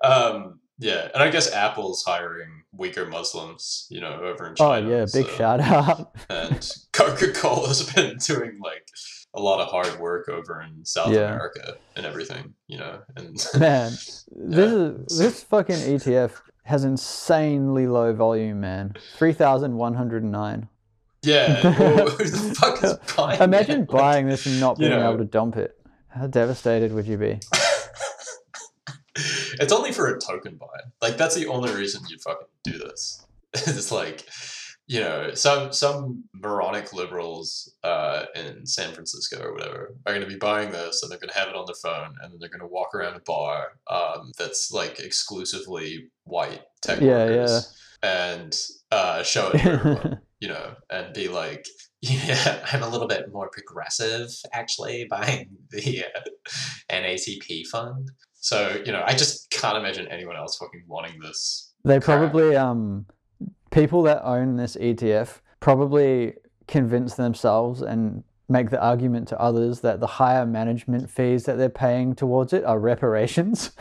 [0.05, 4.87] Um, yeah, and I guess Apple's hiring Uyghur Muslims, you know, over in oh, China.
[4.87, 6.15] Oh yeah, big so- shout out.
[6.31, 8.89] And Coca Cola's been doing like
[9.35, 11.33] a lot of hard work over in South Yeah.
[11.35, 13.01] America and everything, you know.
[13.17, 13.91] And Man,
[14.31, 16.33] this is this fucking ETF
[16.65, 18.95] has insanely low volume, man.
[19.17, 20.69] Three thousand one hundred nine.
[21.23, 23.41] yeah, well, who the fuck is buying?
[23.41, 23.89] Imagine it?
[23.89, 25.09] Buying this and not you being know.
[25.09, 25.77] able to dump it.
[26.09, 27.39] How devastated would you be?
[29.61, 30.67] It's only for a token buy.
[31.03, 33.25] Like that's the only reason you fucking do this.
[33.55, 34.27] it's like
[34.87, 40.33] you know, some some moronic liberals uh, in San Francisco or whatever are going to
[40.33, 42.51] be buying this and they're going to have it on their phone and then they're
[42.51, 48.55] going to walk around a bar um, that's like exclusively white tech Yeah, workers and
[48.91, 51.67] uh, show it to everyone, you know, and be like,
[52.03, 56.21] yeah, I'm a little bit more progressive actually buying the uh,
[56.93, 58.11] NACP fund.
[58.45, 61.73] So you know, I just can't imagine anyone else fucking wanting this.
[61.83, 62.19] They crap.
[62.19, 63.07] probably um
[63.71, 66.35] people that own this ETF probably
[66.69, 71.71] convince themselves and make the argument to others that the higher management fees that they're
[71.71, 73.71] paying towards it are reparations.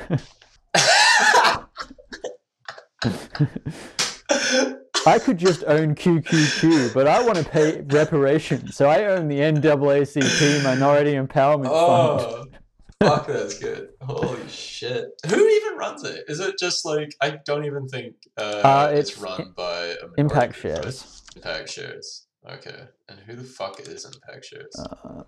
[5.05, 9.39] I could just own QQQ, but I want to pay reparations, so I own the
[9.39, 12.53] NAACP Minority Empowerment Fund.
[13.00, 13.89] Fuck, that's good.
[14.02, 15.06] Holy shit.
[15.28, 16.24] Who even runs it?
[16.28, 19.96] Is it just like, I don't even think uh, Uh, it's, it's run by a
[20.18, 20.84] Impact group, right?
[20.84, 21.24] shares.
[21.36, 22.28] Impact shares.
[22.50, 22.84] Okay.
[23.10, 24.76] And who the fuck is Impact shares?
[24.80, 25.24] Uh,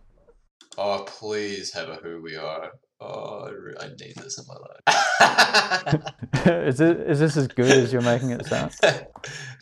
[0.78, 2.72] oh, please have a who we are.
[3.02, 3.50] Oh,
[3.82, 6.02] I need this in my life.
[6.68, 8.72] is it is this as good as you're making it sound?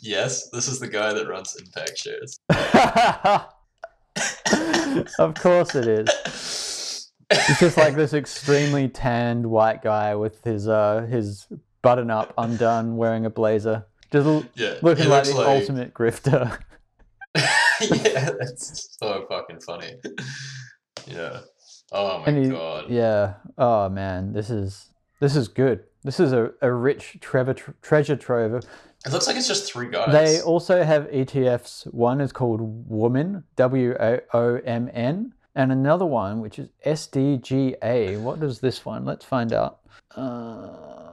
[0.02, 2.40] yes, this is the guy that runs Impact shares.
[5.20, 6.10] of course it is.
[7.50, 11.48] It's just like this extremely tanned white guy with his uh his
[11.82, 16.60] button up undone, wearing a blazer, just l- Yeah, looking like the ultimate grifter.
[17.36, 19.94] yeah, that's so fucking funny.
[21.08, 21.40] Yeah.
[21.92, 22.90] Oh my he- god.
[22.90, 23.36] Yeah.
[23.58, 25.84] Oh man, this is this is good.
[26.04, 28.64] This is a, a rich trevor, treasure trove.
[29.06, 30.12] It looks like it's just three guys.
[30.12, 31.86] They also have ETFs.
[31.94, 38.20] One is called Woman, W O O M N, and another one which is SDGA.
[38.20, 39.06] What is this one?
[39.06, 39.80] Let's find out.
[40.16, 41.12] Uh,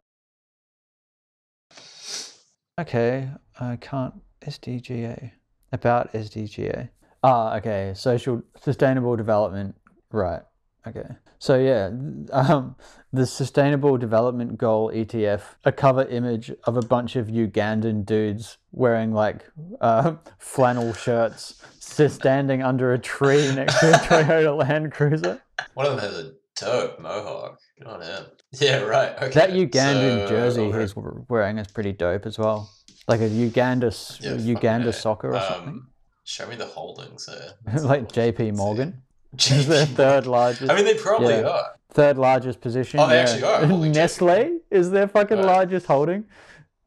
[2.81, 4.15] okay, I can't.
[4.47, 5.33] SDGA.
[5.73, 6.89] About SDGA.
[7.23, 7.93] Ah, okay.
[7.95, 9.75] Social Sustainable Development.
[10.11, 10.43] Right.
[10.87, 11.07] Okay.
[11.39, 11.91] So yeah,
[12.33, 12.75] um,
[13.13, 19.13] the Sustainable Development Goal ETF, a cover image of a bunch of Ugandan dudes wearing
[19.13, 19.45] like
[19.81, 21.63] uh, flannel shirts,
[21.97, 23.93] just standing under a tree next to a
[24.25, 25.43] Toyota Land Cruiser.
[25.75, 27.59] One of them has a dope mohawk.
[27.79, 28.25] Good on him.
[28.53, 29.15] Yeah, right.
[29.17, 29.33] Okay.
[29.35, 30.95] That Ugandan so- jersey he's
[31.29, 32.71] wearing is pretty dope as well,
[33.07, 35.89] like a Uganda Yeah, Uganda soccer or something, Um,
[36.25, 37.81] show me the holdings there.
[37.83, 38.53] like J.P.
[38.53, 39.03] Morgan.
[39.37, 40.71] JP Is their third largest.
[40.71, 41.49] I mean, they probably Yeah.
[41.49, 41.67] are.
[41.93, 43.01] third largest position.
[43.01, 43.21] Oh, they yeah.
[43.23, 43.67] actually are.
[43.67, 45.47] Holy Nestle is their fucking Right.
[45.47, 46.25] largest holding.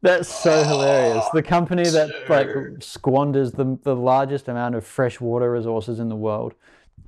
[0.02, 1.24] That's so hilarious.
[1.32, 2.48] The company that like
[2.80, 6.52] squanders the the largest amount of fresh water resources in the world,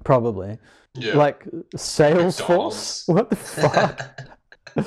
[0.04, 0.58] probably.
[0.94, 1.14] Yeah.
[1.14, 1.44] Like
[1.76, 2.38] Salesforce.
[2.40, 3.04] McDonald's.
[3.08, 4.20] What the fuck?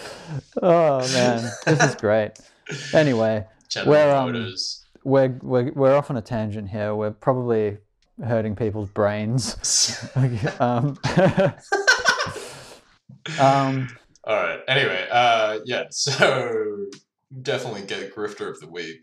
[0.62, 2.32] oh man, this is great.
[2.93, 4.56] Anyway, General where, um,
[5.04, 6.95] we're we're we're off on a tangent here.
[6.95, 7.78] We're probably
[8.24, 10.09] hurting people's brains.
[10.59, 10.97] um,
[13.39, 13.88] um,
[14.26, 14.59] All right.
[14.67, 15.84] Anyway, uh, yeah.
[15.91, 16.86] So
[17.41, 18.99] definitely get grifter of the week.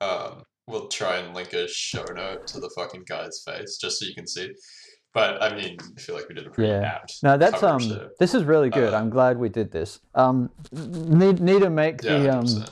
[0.00, 4.06] Um, we'll try and link a show note to the fucking guy's face just so
[4.06, 4.50] you can see.
[5.12, 6.82] But I mean, I feel like we did a pretty Yeah.
[6.82, 7.16] apt.
[7.22, 7.88] No, that's um.
[7.88, 8.10] there.
[8.20, 8.94] This is really good.
[8.94, 9.98] Uh, I'm glad we did this.
[10.14, 12.70] Um, need need to make Yeah, the um 100%.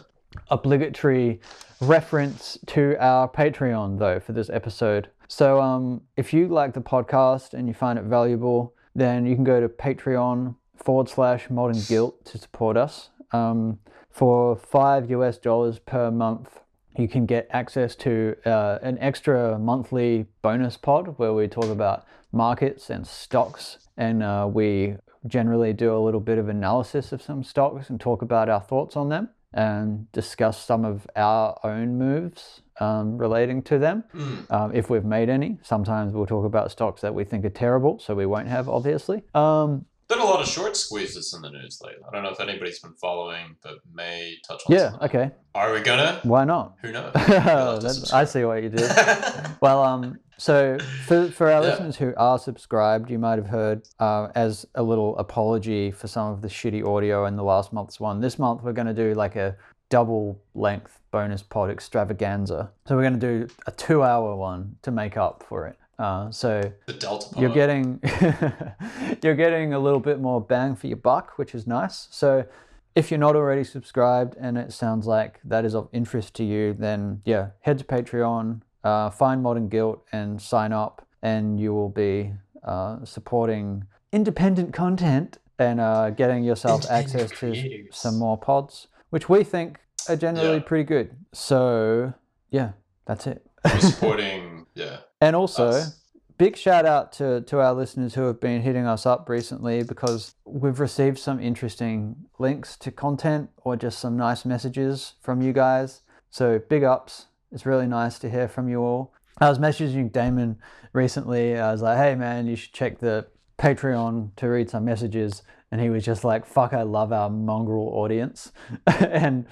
[0.50, 1.40] obligatory
[1.80, 5.10] reference to our Patreon though for this episode.
[5.28, 9.44] So um, if you like the podcast and you find it valuable, then you can
[9.44, 13.10] go to Patreon forward slash Modern Guilt to support us.
[13.32, 13.78] Um,
[14.10, 16.60] for five US dollars per month,
[16.96, 22.06] you can get access to uh, an extra monthly bonus pod where we talk about
[22.32, 27.44] markets and stocks, and uh, we generally do a little bit of analysis of some
[27.44, 32.62] stocks and talk about our thoughts on them and discuss some of our own moves
[32.80, 34.50] um, relating to them Mm.
[34.50, 35.58] um, if we've made any.
[35.62, 39.22] Sometimes we'll talk about stocks that we think are terrible, so we won't have, obviously.
[39.34, 42.02] Um, Been a lot of short squeezes in the news lately.
[42.08, 44.74] I don't know if anybody's been following, but may touch on.
[44.74, 45.00] yeah, some.
[45.02, 45.30] okay.
[45.54, 46.20] Are we gonna?
[46.22, 46.76] Why not?
[46.82, 47.12] Who knows?
[47.14, 48.90] You'll have to That- I see what you did.
[49.60, 51.68] Well, um, so for, for our Yeah.
[51.70, 56.30] listeners who are subscribed, you might have heard uh, as a little apology for some
[56.32, 58.20] of the shitty audio in the last month's one.
[58.20, 59.56] This month we're going to do like a
[59.90, 62.70] double length bonus pod extravaganza.
[62.86, 65.78] So we're going to do a two hour one to make up for it.
[65.98, 67.42] Uh, so the Delta pod.
[67.42, 68.00] you're getting
[69.22, 72.08] you're getting a little bit more bang for your buck, which is nice.
[72.10, 72.46] So
[72.94, 76.74] if you're not already subscribed and it sounds like that is of interest to you,
[76.74, 81.88] then yeah, head to Patreon, uh, find Modern Guilt, and sign up, and you will
[81.88, 82.32] be
[82.64, 89.42] uh, supporting independent content and uh, getting yourself access to some more pods, which we
[89.42, 90.62] think are generally Yeah.
[90.64, 91.16] pretty good.
[91.32, 92.12] So
[92.50, 92.72] yeah,
[93.06, 93.44] that's it.
[93.80, 94.66] supporting.
[94.74, 94.98] yeah.
[95.20, 96.00] And also, us.
[96.38, 100.34] big shout out to, to our listeners who have been hitting us up recently because
[100.44, 106.02] we've received some interesting links to content or just some nice messages from you guys.
[106.30, 107.26] So big ups.
[107.50, 109.12] It's really nice to hear from you all.
[109.40, 110.58] I was messaging Damon
[110.92, 111.58] recently.
[111.58, 113.26] I was like, hey man, you should check the
[113.58, 115.42] Patreon to read some messages.
[115.70, 118.52] And he was just like, fuck, I love our mongrel audience.
[118.86, 119.44] and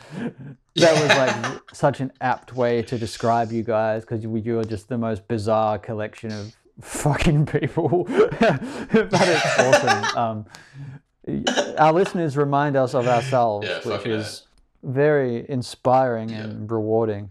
[0.75, 1.09] that was
[1.55, 5.79] like such an apt way to describe you guys because you're just the most bizarre
[5.79, 8.05] collection of fucking people.
[8.09, 8.39] but
[8.91, 10.19] it's awesome.
[10.19, 10.47] Um,
[11.79, 14.47] our listeners remind us of ourselves, Yeah, which is
[14.83, 17.31] very inspiring and rewarding.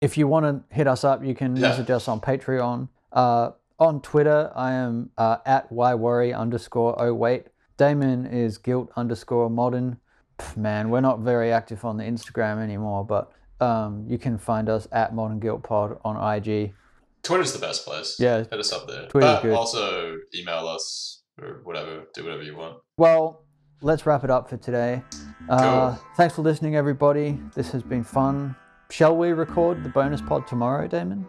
[0.00, 1.68] If you want to hit us up, you can Yeah.
[1.68, 2.88] message us on Patreon.
[3.12, 7.46] Uh, on Twitter, I am uh, at yworry underscore oh wait.
[7.78, 9.98] Damon is guilt underscore modern.
[10.38, 14.68] Pff, man, we're not very active on the Instagram anymore, but um, you can find
[14.68, 16.74] us at Modern Guilt Pod on IG.
[17.22, 18.16] Twitter's the best place.
[18.20, 18.38] Yeah.
[18.38, 19.06] Hit us up there.
[19.08, 19.54] Twitter's but good.
[19.54, 22.04] also email us or whatever.
[22.14, 22.78] Do whatever you want.
[22.98, 23.42] Well,
[23.80, 25.02] let's wrap it up for today.
[25.48, 26.04] Uh, Cool.
[26.16, 27.40] Thanks for listening, everybody.
[27.54, 28.54] This has been fun.
[28.90, 31.26] Shall we record the bonus pod tomorrow, Damon?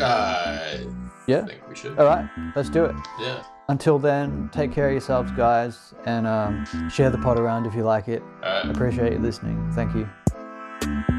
[0.00, 0.86] I
[1.26, 1.44] Yeah.
[1.46, 1.98] think we should.
[1.98, 2.94] All right, let's do it.
[3.20, 3.42] Yeah.
[3.72, 7.84] Until then, take care of yourselves, guys, and um, share the pod around if you
[7.84, 8.22] like it.
[8.42, 8.66] Right.
[8.66, 9.72] Appreciate you listening.
[9.74, 11.11] Thank you.